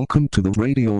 Welcome 0.01 0.29
to 0.29 0.41
the 0.41 0.49
radio. 0.57 0.99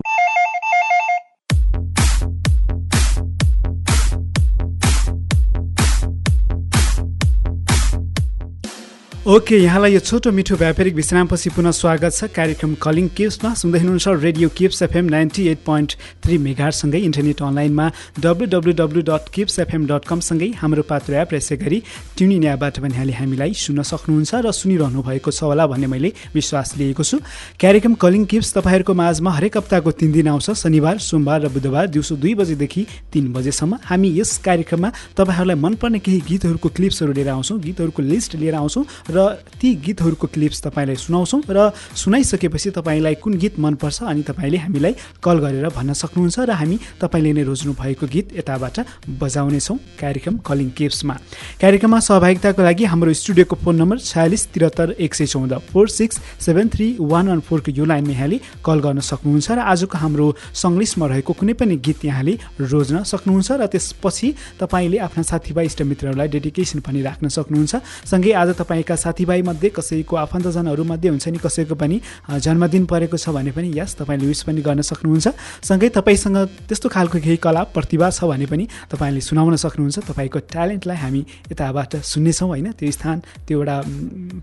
Okay 9.22 9.56
यहाँलाई 9.56 9.92
यो 9.92 9.98
छोटो 10.00 10.30
मिठो 10.32 10.56
व्यापारिक 10.58 10.94
विश्रामपछि 10.94 11.50
पुनः 11.54 11.70
स्वागत 11.70 12.12
छ। 12.12 12.26
कार्यक्रम 12.34 12.74
कलिङ 12.82 13.08
केप्समा 13.14 13.52
सुन्दै 13.54 13.78
हुनुहुन्छ 13.78 14.08
radio 14.18 14.48
Keps 14.50 14.82
FM 14.82 15.04
ninety 15.14 15.46
eight 15.48 15.58
point 15.62 15.92
three 16.22 16.38
मेगाहरूसँगै 16.38 16.98
internet 17.00 17.42
अनलाइनमा 17.42 17.86
W 18.18 18.46
W 18.50 18.72
W 18.74 19.02
dot 19.06 19.28
Keps 19.30 19.58
FM 19.58 19.86
dot 19.86 20.04
कमसँगै 20.10 20.48
हाम्रो 20.58 20.82
पात्र 20.82 21.14
एप 21.22 21.32
र 21.32 21.36
यसै 21.38 21.56
गरी 21.56 21.78
ट्युनिन 22.18 22.44
एपबाट 22.50 22.78
पनि 22.82 22.94
यहाँले 22.94 23.12
हामीलाई 23.14 23.54
सुन्न 23.54 23.82
सक्नुहुन्छ 23.86 24.34
र 24.42 24.50
सुनिरहनु 24.50 25.02
भएको 25.06 25.30
छ 25.30 25.46
होला 25.46 25.66
भन्ने 25.70 25.86
मैले 25.86 26.10
विश्वास 26.34 26.74
लिएको 26.82 27.06
छु। 27.06 27.22
कार्यक्रम 27.62 27.94
कलिङ 28.02 28.24
केप्स 28.26 28.52
तपाईँहरूको 28.58 28.94
माझमा 28.94 29.30
हरेक 29.38 29.56
हप्ताको 29.56 29.90
तिन 30.02 30.12
दिन 30.18 30.34
आउँछ। 30.34 30.50
शनिबार 30.58 30.98
सोमबार 30.98 31.46
र 31.46 31.48
बुधबार 31.54 31.94
दिउँसो 31.94 32.18
दुई 32.18 32.34
बजेदेखि 32.42 32.82
तिन 33.14 33.30
बजेसम्म 33.32 33.86
हामी 33.86 34.10
यस 34.18 34.36
कार्यक्रममा 34.42 34.90
तपाईँहरूलाई 35.14 35.62
मनपर्ने 35.62 36.02
केही 36.02 36.20
गीतहरूको 36.26 36.68
क्लिप्सहरू 36.74 37.12
लिएर 37.14 37.30
आउँछौँ। 37.38 37.58
गीतहरूको 37.62 38.02
लिस्ट 38.02 38.34
लिएर 38.42 38.58
आउँछौँ 38.58 38.84
र 39.12 39.18
ती 39.60 39.74
गीतहरूको 39.78 40.26
क्लिप्स 40.26 40.62
तपाईँलाई 40.62 40.96
सुनाउँछौँ 40.96 41.42
र 41.48 41.70
सुनाइसकेपछि 41.94 42.70
तपाईँलाई 42.72 43.14
कुन 43.22 43.32
गीत 43.38 43.58
मनपर्छ 43.58 44.02
अनि 44.02 44.22
तपाईँले 44.22 44.58
हामीलाई 44.64 44.94
कल 45.22 45.36
गरेर 45.38 45.68
भन्न 45.70 45.92
सक्नुहुन्छ 45.92 46.38
र 46.40 46.50
हामी 46.52 46.76
तपाईँले 47.00 47.32
नै 47.32 47.42
रोज्नु 47.44 47.72
भएको 47.72 48.06
गीत 48.06 48.26
यताबाट 48.38 48.76
बजाउनेछौँ 49.20 49.76
कार्यक्रम 50.00 50.36
कलिङ 50.42 50.68
केप्समा। 50.72 51.14
कार्यक्रममा 51.60 52.00
सहभागिताको 52.02 52.62
लागि 52.62 52.84
हाम्रो 52.84 53.12
स्टुडियोको 53.12 53.56
फोन 53.56 53.76
नम्बर 53.76 53.98
छयालिस 54.02 54.42
त्रिहत्तर 54.52 54.88
एक 54.98 55.14
सय 55.14 55.26
चौध 55.26 55.52
four 55.70 55.88
six 55.90 56.20
seven 56.40 56.68
three 56.68 56.86
one 57.02 57.28
one 57.28 57.40
फोरको 57.40 57.70
यो 57.72 57.84
लाइनमा 57.84 58.12
यहाँले 58.12 58.38
कल 58.64 58.78
गर्न 58.80 59.00
सक्नुहुन्छ 59.02 59.50
र 59.52 59.58
आजको 59.62 59.98
हाम्रो 59.98 60.26
सङ्ग्लिसमा 60.54 61.06
रहेको 61.06 61.32
कुनै 61.32 61.54
पनि 61.54 61.76
गीत 61.76 62.04
यहाँले 62.04 62.34
रोज्न 62.62 63.02
सक्नुहुन्छ 63.04 63.50
र 63.52 63.66
त्यसपछि 63.66 64.28
तपाईँले 64.60 64.98
आफ्ना 64.98 65.22
साथीभाइ 65.22 65.66
इष्टमित्रहरूलाई 65.66 66.28
डेडिकेसन 66.28 66.80
पनि 66.80 67.00
राख्न 67.02 67.28
सक्नुहुन्छ। 67.28 67.72
सँगै 68.04 68.32
आज 68.32 68.48
तपाईँका 68.58 68.94
साथीभाइमध्ये 69.02 69.68
कसैको 69.76 70.16
आफन्तजनहरूमध्ये 70.16 71.10
हुन्छ 71.10 71.28
नि 71.28 71.38
कसैको 71.42 71.74
पनि 71.74 71.96
जन्मदिन 72.38 72.84
परेको 72.86 73.16
छ 73.16 73.28
भने 73.34 73.50
पनि 73.50 73.68
यस 73.74 73.96
तपाईँले 73.98 74.26
विस 74.26 74.42
पनि 74.46 74.60
गर्न 74.62 74.80
सक्नुहुन्छ। 74.82 75.28
सँगै 75.62 75.88
तपाईँसँग 75.98 76.38
त्यस्तो 76.68 76.88
खालको 76.88 77.18
केही 77.18 77.36
कला 77.42 77.62
प्रतिभा 77.74 78.10
छ 78.10 78.24
भने 78.30 78.46
पनि 78.46 78.64
तपाईँले 78.92 79.20
सुनाउन 79.20 79.56
सक्नुहुन्छ। 79.56 79.98
तपाईँको 80.08 80.38
ट्यालेन्टलाई 80.52 80.96
हामी 80.96 81.20
यताबाट 81.50 81.92
सुन्नेछौँ 82.02 82.48
होइन? 82.48 82.72
त्यो 82.78 82.90
स्थान 82.90 83.16
त्यो 83.46 83.58
एउटा 83.58 83.76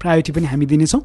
प्रायोरिटी 0.01 0.31
पनि 0.31 0.45
हामी 0.51 0.65
दिनेछौँ। 0.65 1.01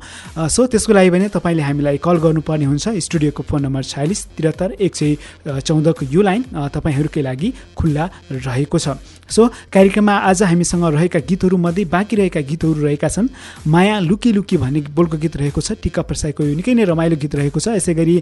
सो 0.48 0.60
त्यसको 0.66 0.92
लागि 0.92 1.10
भने 1.10 1.28
तपाईँले 1.30 1.62
हामीलाई 1.62 1.98
कल 2.02 2.16
गर्नुपर्ने 2.24 2.64
हुन्छ। 2.64 2.88
स्टुडियोको 3.06 3.42
फोन 3.42 3.60
नम्बर 3.66 3.82
छयालिस 3.84 4.20
त्रिहत्तर 4.36 4.70
एक 4.80 4.92
सय 4.94 5.16
चौधको 5.60 6.02
यो 6.10 6.20
लाइन 6.22 6.42
तपाईँहरूकै 6.74 7.22
लागि 7.22 7.48
खुल्ला 7.76 8.04
रहेको 8.44 8.78
छ। 8.78 8.96
सो 9.28 9.48
कार्यक्रममा 9.72 10.14
आज 10.30 10.42
हामीसँग 10.42 10.84
रहेका 10.94 11.18
गीतहरूमध्ये 11.28 11.84
बाँकी 11.84 12.16
रहेका 12.16 12.40
गीतहरू 12.40 12.82
रहेका 12.84 13.08
छन्। 13.08 13.28
माया 13.66 13.98
लुकी 14.00 14.32
लुकी 14.32 14.56
भन्ने 14.56 14.80
बोलको 14.92 15.16
गीत 15.18 15.37
रहेको 15.37 15.60
छ 15.60 15.72
टिक्का 15.82 16.02
प्रसाईको 16.02 16.44
यो 16.44 16.54
निकै 16.54 16.74
नै 16.74 16.84
रमाइलो 16.84 17.16
गीत 17.16 17.34
रहेको 17.34 17.60
छ। 17.60 17.80
यसै 17.80 17.94
गरी 17.94 18.20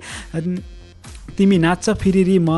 तिमी 1.36 1.58
नाच्छ 1.58 1.90
फिरिरी 2.02 2.38
म 2.38 2.50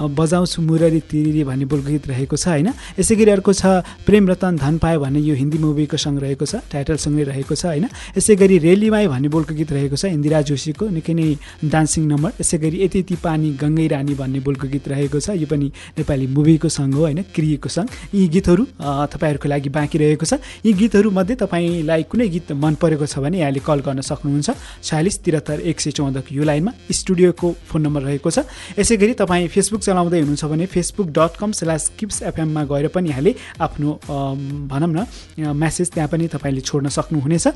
बजाउँछु 0.00 0.62
मुररी 0.62 1.00
तिरिरी 1.10 1.42
भन्ने 1.44 1.66
गीत 1.66 2.06
रहेको 2.08 2.36
छ 2.36 2.48
होइन? 2.48 2.68
यसै 2.98 3.14
गरी 3.16 3.30
अर्को 3.30 3.52
छ 3.52 3.84
प्रेम 4.06 4.28
रतन 4.30 4.56
धन 4.56 4.78
पायो 4.78 5.00
भन्ने 5.00 5.20
यो 5.20 5.34
हिन्दी 5.34 5.58
मुभीको 5.58 5.96
सङ्ग 5.96 6.18
रहेको 6.24 6.44
छ 6.46 6.64
टाइटल 6.72 6.96
सँगै 6.96 7.24
रहेको 7.28 7.54
छ 7.54 7.64
होइन? 7.66 7.86
यसै 8.16 8.36
गरी 8.36 8.56
रेलीमाई 8.64 9.06
भन्ने 9.12 9.28
बोलको 9.28 9.54
गीत 9.54 9.72
रहेको 9.72 9.96
छ 9.96 10.04
इन्दिरा 10.16 10.40
जोशीको 10.48 10.88
निकै 10.88 11.14
नै 11.14 11.26
डान्सिङ 11.64 12.04
नम्बर। 12.08 12.30
यसै 12.40 12.58
गरी 12.58 12.76
यति 12.84 12.98
यति 13.04 13.16
पानी 13.20 13.48
गङ्गै 13.60 13.86
रानी 13.92 14.14
भन्ने 14.14 14.40
बोलको 14.40 14.66
गीत 14.72 14.88
रहेको 14.88 15.20
छ 15.20 15.36
यो 15.36 15.46
पनि 15.46 15.68
नेपाली 16.00 16.26
मुभीको 16.36 16.68
सङ्ग 16.68 16.94
हो 16.94 17.02
होइन? 17.04 17.20
क्रिएको 17.34 17.68
सङ्ग। 17.68 17.88
यी 18.14 18.28
गीतहरू 18.28 18.64
तपाईँहरूको 18.80 19.48
लागि 19.48 19.68
बाँकी 19.68 19.96
रहेको 19.98 20.24
छ। 20.24 20.40
यी 20.64 20.72
गीतहरूमध्ये 20.80 21.34
तपाईँलाई 21.44 22.02
कुनै 22.08 22.28
गीत 22.28 22.52
मन 22.56 22.74
परेको 22.80 23.06
छ 23.06 23.18
भने 23.20 23.38
यहाँले 23.44 23.60
कल 23.60 23.80
गर्न 23.84 24.00
सक्नुहुन्छ। 24.00 24.48
छयालिस 24.80 25.16
त्रिहत्तर 25.24 25.60
एक 25.60 25.76
सय 25.80 25.90
चौधको 25.92 26.30
यो 26.34 26.44
लाइनमा 26.44 26.72
स्टुडियोको 26.88 27.48
फोन 27.68 27.80
नम्बर 27.82 28.02
रहेको 28.10 28.30
छ। 28.30 28.38
यसै 28.74 28.96
गरी 28.98 29.14
तपाईँ 29.22 29.48
फेसबुक 29.48 29.80
चलाउँदै 29.80 30.18
हुनुहुन्छ 30.20 30.44
भने 30.50 30.66
Facebook 30.66 31.08
dot 31.14 31.32
com 31.38 31.50
slash 31.54 31.84
Kips 31.98 32.22
एफएममा 32.30 32.62
गएर 32.66 32.88
पनि 32.90 33.08
यहाँले 33.08 33.32
आफ्नो 33.60 33.88
भनौँ 34.66 34.90
न 34.90 35.06
म्यासेज 35.54 35.88
त्यहाँ 35.94 36.08
पनि 36.10 36.26
तपाईँले 36.28 36.60
छोड्न 36.60 36.88
सक्नुहुनेछ। 36.90 37.46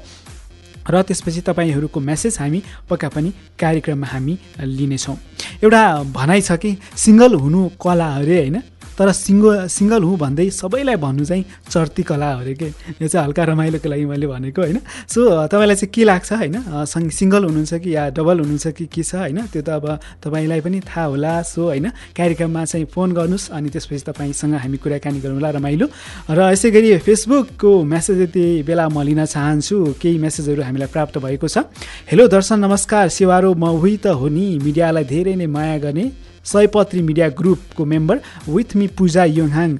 र 0.85 1.01
त्यसपछि 1.01 1.40
तपाईँहरूको 1.40 2.01
म्यासेज 2.01 2.37
हामी 2.38 2.61
पक्का 2.88 3.09
पनि 3.09 3.31
कार्यक्रममा 3.57 4.07
हामी 4.07 4.35
लिनेछौँ। 4.61 5.17
एउटा 5.64 5.83
भनाइ 6.12 6.40
छ 6.45 6.53
कि 6.61 6.77
सिङ्गल 6.93 7.35
हुनु 7.40 7.61
कला 7.81 8.09
अरे 8.21 8.37
होइन? 8.38 8.57
तर 8.99 9.11
सिङ्गल 9.13 9.67
सिङ्गल 9.67 10.03
हुँ 10.03 10.17
भन्दै 10.19 10.49
सबैलाई 10.51 10.97
भन्नु 10.97 11.25
चाहिँ 11.25 11.45
चर्ती 11.67 12.03
कला 12.03 12.31
अरे 12.39 12.55
के? 12.55 12.69
यो 13.03 13.09
चाहिँ 13.09 13.27
हल्का 13.27 13.43
रमाइलोको 13.45 13.89
लागि 13.91 14.05
मैले 14.07 14.27
भनेको 14.27 14.61
होइन? 14.63 14.79
सो 15.11 15.21
तपाईँलाई 15.51 15.77
चाहिँ 15.77 15.91
के 15.91 16.03
लाग्छ 16.05 16.33
होइन? 16.33 16.57
सङ्ग 16.87 17.11
सिङ्गल 17.11 17.43
हुनुहुन्छ 17.45 17.75
कि 17.83 17.91
या 17.91 18.09
डबल 18.15 18.39
हुनुहुन्छ 18.41 18.67
कि 18.79 18.87
के 18.87 19.03
छ 19.03 19.15
होइन? 19.15 19.51
त्यो 19.51 19.63
त 19.63 19.69
अब 19.83 19.87
तपाईँलाई 20.23 20.61
पनि 20.63 20.81
थाहा 20.81 21.05
होला। 21.11 21.43
सो 21.43 21.63
होइन? 21.75 21.91
कार्यक्रममा 22.15 22.65
चाहिँ 22.65 22.87
फोन 22.87 23.13
गर्नुहोस् 23.19 23.51
अनि 23.51 23.69
त्यसपछि 23.75 24.05
तपाईँसँग 24.15 24.55
हामी 24.63 24.79
कुराकानी 24.79 25.19
गरौँला 25.21 25.51
रमाइलो। 25.59 25.87
र 26.31 26.39
यसै 26.55 26.71
गरी 26.71 26.99
फेसबुकको 27.03 27.71
मेसेज 27.83 28.21
यति 28.31 28.63
बेला 28.63 28.89
म 28.89 29.03
लिन 29.03 29.25
चाहन्छु। 29.27 29.99
केही 29.99 30.19
मेसेजहरू 30.23 30.63
हामीलाई 30.63 30.89
प्राप्त 30.95 31.19
भएको 31.19 31.47
छ। 31.51 31.67
हेलो 32.11 32.31
दर्शन 32.31 32.63
नमस्कार। 32.63 33.09
सेवारो 33.11 33.55
म 33.59 33.75
उही 33.75 33.97
त 33.99 34.15
हो 34.15 34.29
नि। 34.31 34.63
मिडियालाई 34.63 35.05
धेरै 35.05 35.35
नै 35.35 35.47
माया 35.51 35.79
गर्ने। 35.83 36.24
सयपत्री 36.45 37.01
मिडिया 37.03 37.29
ग्रुपको 37.41 37.85
member 37.85 38.17
with 38.49 38.71
me 38.77 38.87
Puja 38.99 39.25
Yonghang 39.25 39.71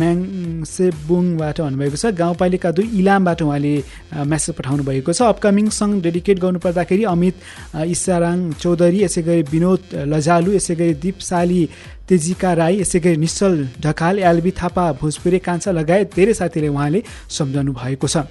म्याङसेबुङबाट 0.00 1.60
भन्नुभएको 1.60 1.96
छ। 1.96 2.04
गाउँपालिका 2.20 2.70
दुई 2.76 2.86
इलामबाट 3.00 3.42
उहाँले 3.42 3.74
अ, 3.78 4.24
मेसेज 4.24 4.54
पठाउनु 4.58 4.82
भएको 4.82 5.12
छ। 5.12 5.22
अपकमिङ 5.30 5.66
सङ्ग 5.70 6.02
डेडिकेट 6.02 6.38
गर्नुपर्दाखेरि 6.44 7.04
अमित 7.14 7.34
इसाराङ 7.94 8.38
चौधरी 8.62 8.98
यसै 9.06 9.22
गरी 9.22 9.42
विनोद 9.54 9.80
लजालु 10.12 10.50
यसै 10.58 10.74
गरी 10.74 10.94
दिपशाली 10.98 11.62
तेजिका 12.08 12.50
राई 12.60 12.80
यसै 12.82 12.98
गरी 13.00 13.16
निश्चल 13.16 13.54
ढकाल 13.86 14.18
एलबी 14.18 14.50
थापा 14.60 14.84
भोजपुरे 15.00 15.38
कान्छा 15.46 15.70
लगायत 15.78 16.08
धेरै 16.18 16.34
साथीले 16.34 16.68
उहाँले 16.74 17.00
सम्झाउनु 17.38 17.72
भएको 17.72 18.06
छ। 18.10 18.26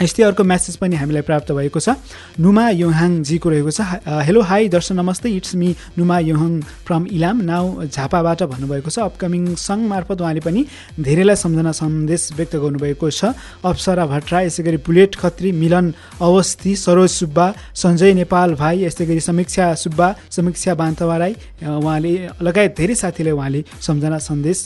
यस्तै 0.00 0.22
अर्को 0.24 0.44
म्यासेज 0.48 0.76
पनि 0.80 0.96
हामीलाई 0.96 1.24
प्राप्त 1.28 1.52
भएको 1.52 1.76
छ। 1.76 1.92
नुमा 2.40 2.64
योहाङजीको 2.72 3.48
रहेको 3.52 3.68
छ। 3.68 3.80
हेलो 4.24 4.40
हाई 4.40 4.72
दर्शन 4.72 4.96
नमस्ते 4.96 5.28
it's 5.28 5.52
me 5.60 5.68
Numa 6.00 6.16
Yohang 6.24 6.52
from 6.88 7.02
Ilam. 7.12 7.36
Now 7.44 7.84
झापाबाट 7.84 8.40
भन्नुभएको 8.48 8.88
छ। 8.88 9.04
अपकमिङ 9.04 9.60
सङ्घ 9.60 9.82
मार्फत 9.92 10.18
उहाँले 10.24 10.40
पनि 10.40 10.60
धेरैलाई 10.96 11.36
सम्झना 11.36 11.72
सन्देश 11.76 12.32
व्यक्त 12.32 12.56
गर्नुभएको 12.64 13.06
छ। 13.12 13.36
अप्सरा 13.60 14.04
भट्टराई 14.08 14.48
यसै 14.48 14.62
गरी 14.64 14.78
बुलेट 14.88 15.20
खत्री 15.20 15.52
मिलन 15.52 15.92
अवस्थी 16.16 16.72
सरोज 16.80 17.10
सुब्बा 17.20 17.46
सञ्जय 17.76 18.12
नेपाल 18.24 18.56
भाइ 18.56 18.88
यस्तै 18.88 19.04
गरी 19.04 19.20
समीक्षा 19.20 19.64
सुब्बा 19.84 20.08
समीक्षा 20.32 20.72
बान्तवा 20.80 21.16
राई 21.20 21.32
अ, 21.60 21.76
उहाँले 21.76 22.12
लगायत 22.40 22.72
धेरै 22.72 22.94
साथीले 22.96 23.36
उहाँले 23.36 23.60
सम्झना 23.84 24.16
सन्देश 24.16 24.58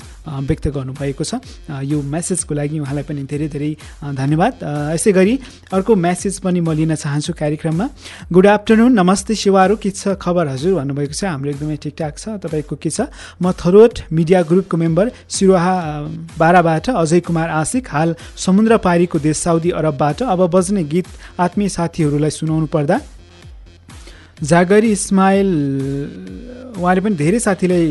व्यक्त 0.47 0.67
गर्नुभएको 0.71 1.25
छ। 1.27 1.43
यो 1.91 1.99
मेसेजको 1.99 2.55
लागि 2.55 2.79
उहाँलाई 2.79 3.03
पनि 3.03 3.23
धेरै 3.27 3.49
धेरै 3.51 3.71
धन्यवाद। 4.15 4.55
यसै 4.95 5.11
गरी 5.11 5.24
अर्को 5.73 5.95
म्यासेज 5.97 6.39
पनि 6.41 6.61
म 6.61 6.73
लिन 6.73 6.95
चाहन्छु 6.95 7.33
कार्यक्रममा। 7.33 7.89
गुड 8.33 8.47
आफ्टरनुन 8.47 8.93
नमस्ते 8.93 9.35
शिवारू 9.35 9.77
के 9.77 9.91
छ 9.91 10.15
खबर? 10.21 10.49
हजुर 10.49 10.75
भन्नुभएको 10.75 11.15
छ 11.15 11.25
हाम्रो 11.25 11.51
एकदमै 11.51 11.77
ठिकठाक 11.77 12.19
छ 12.19 12.29
तपाईँको 12.45 12.77
के 12.77 12.91
छ? 12.91 13.01
म 13.43 13.53
थरोट 13.53 14.13
मिडिया 14.13 14.43
ग्रुपको 14.43 14.77
मेम्बर 14.77 15.13
सिरोहा 15.29 15.75
अ, 15.81 15.93
बाह्रबाट 16.39 16.91
अजय 16.91 17.21
कुमार 17.21 17.49
आशिक 17.51 17.89
हाल 17.89 18.15
समुद्र 18.37 18.77
पारीको 18.77 19.19
देश 19.19 19.37
साउदी 19.37 19.71
अरबबाट। 19.71 20.23
अब 20.23 20.41
बज्ने 20.51 20.85
गीत 20.85 21.07
आत्मीय 21.41 21.69
साथीहरूलाई 21.69 22.31
सुनाउनु 22.31 22.67
पर्दा 22.67 23.01
जागरी 24.43 24.91
इस्माइल 24.93 25.49
उहाँले 26.75 27.01
पनि 27.01 27.15
धेरै 27.15 27.39
साथीलाई 27.39 27.87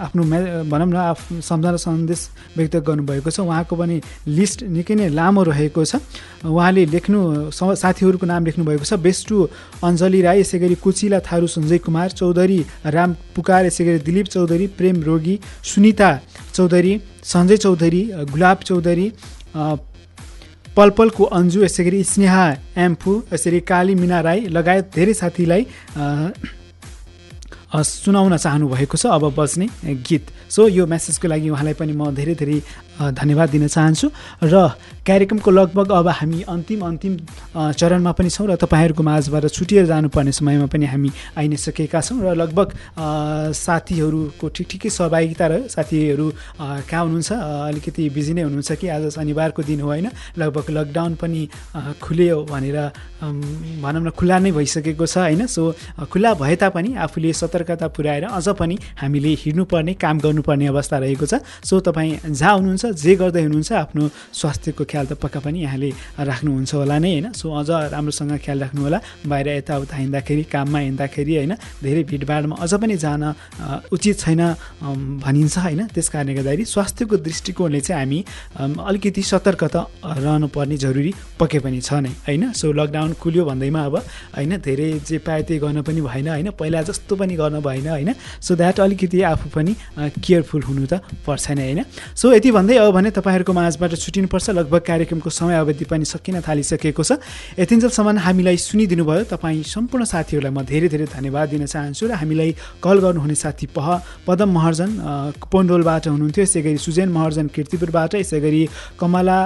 आफ्नो 0.00 0.22
म्या 0.24 0.64
भनौँ 0.64 0.88
न 0.88 0.96
आफ्नो 0.96 1.40
सम्झना 1.44 1.76
सन्देश 1.76 2.20
व्यक्त 2.56 2.76
गर्नुभएको 2.80 3.28
छ। 3.28 3.44
उहाँको 3.44 3.76
पनि 3.76 4.00
लिस्ट 4.24 4.64
निकै 4.72 4.94
नै 4.96 5.08
लामो 5.12 5.42
रहेको 5.52 5.84
छ। 5.84 6.00
उहाँले 6.48 6.82
लेख्नु 6.96 7.52
साथीहरूको 7.52 8.24
नाम 8.24 8.44
लेख्नुभएको 8.48 8.84
छ। 8.88 8.96
बेस्टु 8.96 9.36
अञ्जली 9.84 10.20
राई 10.24 10.40
यसै 10.40 10.58
गरी 10.64 10.76
कुचिला 10.80 11.20
थारू 11.28 11.46
सञ्जय 11.46 11.78
कुमार 11.84 12.08
चौधरी 12.16 12.60
राम 12.88 13.10
पुकार 13.36 13.68
यसै 13.68 13.84
गरी 13.84 13.98
दिलीप 14.00 14.26
चौधरी 14.32 14.66
प्रेम 14.80 14.96
रोगी 15.04 15.38
सुनिता 15.60 16.10
चौधरी 16.56 16.92
सञ्जय 17.22 17.56
चौधरी 17.68 18.02
गुलाब 18.32 18.58
चौधरी 18.64 19.06
पलपलको 20.76 21.24
अन्जु 21.38 21.64
यसै 21.64 21.84
गरी 21.84 22.02
स्नेहा 22.04 22.44
एम्फू 22.86 23.12
यसरी 23.32 23.60
काली 23.70 23.94
मिना 23.94 24.20
राई 24.20 24.40
लगायत 24.56 24.84
धेरै 24.94 25.14
साथीलाई 25.14 25.62
सुनाउन 27.72 28.36
चाहनुभएको 28.36 28.96
छ। 28.96 29.06
अब 29.16 29.32
बज्ने 29.36 29.66
गीत। 30.04 30.24
सो 30.48 30.68
यो 30.68 30.84
मेसेजको 30.86 31.28
लागि 31.28 31.48
उहाँलाई 31.50 31.74
पनि 31.80 31.92
म 31.92 32.12
धेरै 32.12 32.34
धेरै 32.36 32.56
धन्यवाद 32.98 33.48
दिन 33.50 33.66
चाहन्छु। 33.68 34.06
र 34.44 34.54
कार्यक्रमको 35.02 35.50
लगभग 35.50 35.90
अब 35.90 36.08
हामी 36.08 36.42
अन्तिम 36.46 36.80
अन्तिम 36.86 37.12
चरणमा 37.74 38.12
पनि 38.12 38.30
छौँ 38.30 38.46
र 38.46 38.54
तपाईँहरूको 38.54 39.02
माझबाट 39.02 39.44
छुटिएर 39.50 39.86
जानुपर्ने 39.86 40.32
समयमा 40.32 40.66
पनि 40.70 40.86
हामी 40.86 41.10
आइ 41.38 41.48
नै 41.48 41.56
सकेका 41.56 42.00
छौँ 42.00 42.20
र 42.22 42.34
लगभग 42.38 42.68
साथीहरूको 43.50 44.48
ठिक 44.48 44.66
ठिकै 44.70 44.90
सहभागिता 44.90 45.46
रह्यो। 45.46 45.68
साथीहरू 45.68 46.26
कहाँ 46.86 47.02
हुनुहुन्छ? 47.02 47.32
अलिकति 47.32 48.02
बिजी 48.14 48.32
नै 48.34 48.42
हुनुहुन्छ 48.46 48.72
कि? 48.78 48.86
आज 48.88 49.10
शनिबारको 49.10 49.62
दिन 49.62 49.80
हो 49.80 49.88
होइन? 49.88 50.08
लगभग 50.38 50.70
लकडाउन 50.70 51.14
पनि 51.18 51.48
खुल्यो 51.98 52.36
भनेर 52.46 52.78
भनौँ 53.82 54.02
न 54.06 54.10
खुल्ला 54.14 54.38
नै 54.38 54.50
भइसकेको 54.52 55.06
छ 55.06 55.18
होइन? 55.18 55.46
सो 55.50 55.74
खुल्ला 56.06 56.34
भए 56.38 56.56
तापनि 56.62 56.94
आफूले 57.02 57.32
सतर्कता 57.32 57.88
पुर्याएर 57.90 58.24
अझ 58.30 58.48
पनि 58.54 58.78
हामीले 59.02 59.34
हिँड्नुपर्ने 59.42 59.94
काम 59.98 60.16
गर्नुपर्ने 60.20 60.66
अवस्था 60.70 60.98
रहेको 61.02 61.26
छ। 61.26 61.42
सो 61.66 61.80
तपाईँ 61.80 62.30
जहाँ 62.30 62.54
हुनुहुन्छ 62.54 62.81
जे 62.98 63.12
गर्दै 63.20 63.42
हुनुहुन्छ 63.46 63.72
आफ्नो 63.72 64.02
स्वास्थ्यको 64.32 64.82
ख्याल 64.90 65.06
त 65.06 65.12
पक्का 65.22 65.40
पनि 65.40 65.58
यहाँले 65.62 65.90
राख्नुहुन्छ 66.18 66.72
होला 66.74 66.96
नै 66.98 67.10
होइन? 67.12 67.26
सो 67.32 67.46
अझ 67.50 67.70
राम्रोसँग 67.94 68.32
ख्याल 68.44 68.58
राख्नु 68.64 68.80
होला 68.82 68.98
बाहिर 69.30 69.48
यताउता 69.62 69.96
हिँड्दाखेरि 69.96 70.44
काममा 70.52 70.78
हिँड्दाखेरि 70.78 71.32
होइन? 71.36 71.52
धेरै 71.82 72.02
भिडभाडमा 72.10 72.54
अझ 72.64 72.72
पनि 72.82 72.96
जान 73.04 73.22
उचित 73.94 74.16
छैन 74.22 74.42
भनिन्छ 75.22 75.54
होइन? 75.58 75.80
त्यस 75.94 76.08
कारणले 76.12 76.34
गर्दाखेरि 76.34 76.64
स्वास्थ्यको 76.74 77.16
दृष्टिकोणले 77.26 77.80
चाहिँ 77.80 78.00
हामी 78.02 78.18
अलिकति 78.88 79.22
सतर्कता 79.22 79.80
रहनुपर्ने 80.18 80.76
जरुरी 80.84 81.12
पक्कै 81.40 81.58
पनि 81.64 81.80
छ 81.80 82.02
नै 82.02 82.12
होइन? 82.26 82.52
सो 82.52 82.72
लकडाउन 82.72 83.12
खुल्यो 83.22 83.42
भन्दैमा 83.44 83.80
अब 83.88 83.96
होइन 84.36 84.52
धेरै 84.66 84.88
जे 85.06 85.18
पायो 85.26 85.42
त्यही 85.48 85.60
गर्न 85.64 85.82
पनि 85.86 86.00
भएन 86.00 86.28
होइन? 86.28 86.48
पहिला 86.58 86.82
जस्तो 86.88 87.16
पनि 87.16 87.34
गर्न 87.36 87.60
भएन 87.60 87.86
होइन? 87.88 88.10
सो 88.40 88.54
द्याट 88.56 88.80
अलिकति 88.80 89.22
आफू 89.32 89.48
पनि 89.54 89.72
केयरफुल 90.24 90.62
हुनु 90.68 90.86
त 90.86 90.94
पर्छ 91.26 91.46
नै 91.58 91.64
होइन? 91.72 91.80
सो 92.16 92.32
यति 92.32 92.50
भन्दै 92.50 92.71
अब 92.78 92.92
भने 92.94 93.10
तपाईँहरूको 93.10 93.52
माझबाट 93.52 93.92
छुट्टिनुपर्छ 93.96 94.50
लगभग 94.50 94.80
कार्यक्रमको 94.86 95.30
समय 95.30 95.56
अवधि 95.56 95.84
पनि 95.84 96.04
सकिन 96.04 96.40
थालिसकेको 96.40 97.02
छ। 97.02 97.18
यतिन्जेलसम्म 97.58 98.18
हामीलाई 98.18 98.56
सुनिदिनु 98.56 99.04
भयो 99.04 99.24
तपाईँ 99.28 99.62
सम्पूर्ण 99.66 100.04
साथीहरूलाई 100.04 100.52
म 100.52 100.62
धेरै 100.62 100.88
धेरै 100.88 101.06
धन्यवाद 101.10 101.48
दिन 101.52 101.66
चाहन्छु 101.66 102.06
र 102.06 102.12
हामीलाई 102.16 102.50
कल 102.78 102.96
गर्नुहुने 103.02 103.34
साथी 103.34 103.66
पह 103.76 103.88
पदम 104.26 104.48
महर्जन 104.52 104.90
पन्डोलबाट 105.52 106.04
हुनुहुन्थ्यो। 106.08 106.42
यसै 106.44 106.60
गरी 106.62 106.78
सुजेन 106.78 107.08
महर्जन 107.10 107.46
किर्तिपुरबाट 107.50 108.14
यसै 108.22 108.40
गरी 108.40 108.62
कमला 109.00 109.38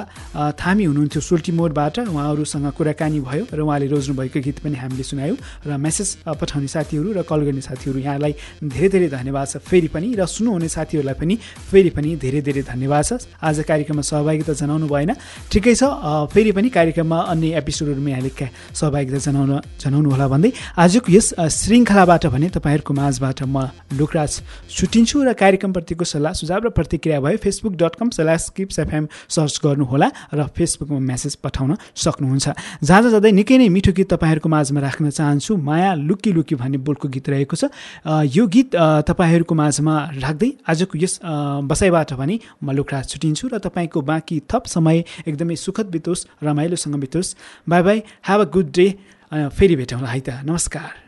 थामी 0.61 0.85
हुनुहुन्थ्यो 0.85 1.20
सोल्टिमोडबाट। 1.20 1.97
उहाँहरूसँग 2.12 2.66
कुराकानी 2.77 3.20
भयो 3.24 3.45
र 3.49 3.61
उहाँले 3.64 3.87
रोज्नुभएको 3.87 4.39
गीत 4.45 4.59
पनि 4.61 4.77
हामीले 4.77 5.05
सुनायौँ 5.05 5.37
र 5.66 5.77
मेसेज 5.77 6.29
पठाउने 6.29 6.68
साथीहरू 6.68 7.09
र 7.16 7.22
कल 7.24 7.41
गर्ने 7.49 7.62
साथीहरू 7.64 7.99
यहाँलाई 7.99 8.33
धेरै 8.62 8.89
धेरै 8.93 9.09
धन्यवाद 9.09 9.47
छ। 9.49 9.57
फेरि 9.64 9.89
पनि 9.89 10.14
र 10.14 10.27
सुन्नुहुने 10.27 10.68
साथीहरूलाई 10.68 11.16
पनि 11.16 11.35
फेरि 11.70 11.91
पनि 11.97 12.11
धेरै 12.16 12.41
धेरै 12.45 12.62
धन्यवाद 12.62 13.05
छ। 13.05 13.16
आज 13.43 13.57
कार्यक्रममा 13.64 14.03
सहभागिता 14.03 14.53
जनाउनु 14.53 14.87
भएन। 14.87 15.12
ठिकै 15.53 15.75
छ 15.75 15.83
फेरि 16.33 16.53
पनि 16.53 16.69
कार्यक्रममा 16.69 17.19
अन्य 17.33 17.57
एपिसोडहरूमा 17.59 18.11
यहाँले 18.11 18.33
सहभागिता 18.75 19.19
जनाउन 19.27 19.53
जनाउनु 19.81 20.09
होला 20.11 20.27
भन्दै 20.29 20.51
आजको 20.77 21.09
यस 21.12 21.29
श्रृङ्खलाबाट 21.39 22.27
भने 22.27 22.49
तपाईँहरूको 22.53 22.93
माझबाट 22.95 23.43
म 23.45 23.71
लोकराज 23.95 24.33
छुट्टिन्छु 24.71 25.17
र 25.23 25.33
कार्यक्रमप्रतिको 25.35 26.05
सल्लाह 26.05 26.33
सुझाव 26.41 26.61
र 26.64 26.69
प्रतिक्रिया 26.71 27.21
भयो 27.21 27.39
Facebook 27.39 27.73
dot 27.77 27.95
com 27.97 28.09
slash 28.17 28.51
Kips 28.57 28.79
FM 28.79 29.05
search 29.29 29.55
गर्नुहोला 29.64 30.09
र 30.35 30.47
फेसबुकमा 30.57 30.99
मेसेज 31.01 31.35
पठाउन 31.45 31.77
सक्नुहुन्छ। 31.97 32.47
जाँदा 32.83 33.09
जाँदै 33.11 33.31
निकै 33.33 33.57
नै 33.59 33.69
मिठो 33.69 33.93
गीत 33.93 34.09
तपाईँहरूको 34.12 34.49
माझमा 34.49 34.81
राख्न 34.81 35.11
चाहन्छु। 35.11 35.57
माया 35.59 35.95
लुकी 35.95 36.33
लुकी 36.33 36.55
भन्ने 36.55 36.79
बोलको 36.79 37.09
गीत 37.09 37.29
रहेको 37.29 37.57
छ। 37.57 37.71
यो 38.29 38.45
गीत 38.47 38.77
तपाईँहरूको 39.09 39.55
माझमा 39.55 39.95
राख्दै 40.23 40.51
आजको 40.69 40.95
यस 40.99 41.14
बसाइबाट 41.71 42.12
भने 42.14 42.39
म 42.62 42.71
लोकराज 42.77 43.06
छुट्टिन्छु 43.07 43.49
र 43.49 43.59
तपाईँको 43.63 44.01
बाँकी 44.03 44.41
थप 44.51 44.67
समय 44.67 45.05
एकदमै 45.27 45.57
सुखद 45.57 45.87
बितोस् 45.95 46.27
रमाइलोसँग 46.43 46.95
बितोस्। 47.01 47.35
Bye 47.69 47.83
bye 47.83 47.99
have 48.27 48.41
a 48.41 48.51
good 48.51 48.71
day 48.73 48.87
फेरि 49.33 49.77
भेटौँला 49.77 50.09
है 50.09 50.21
त। 50.21 50.43
नमस्कार। 50.45 51.06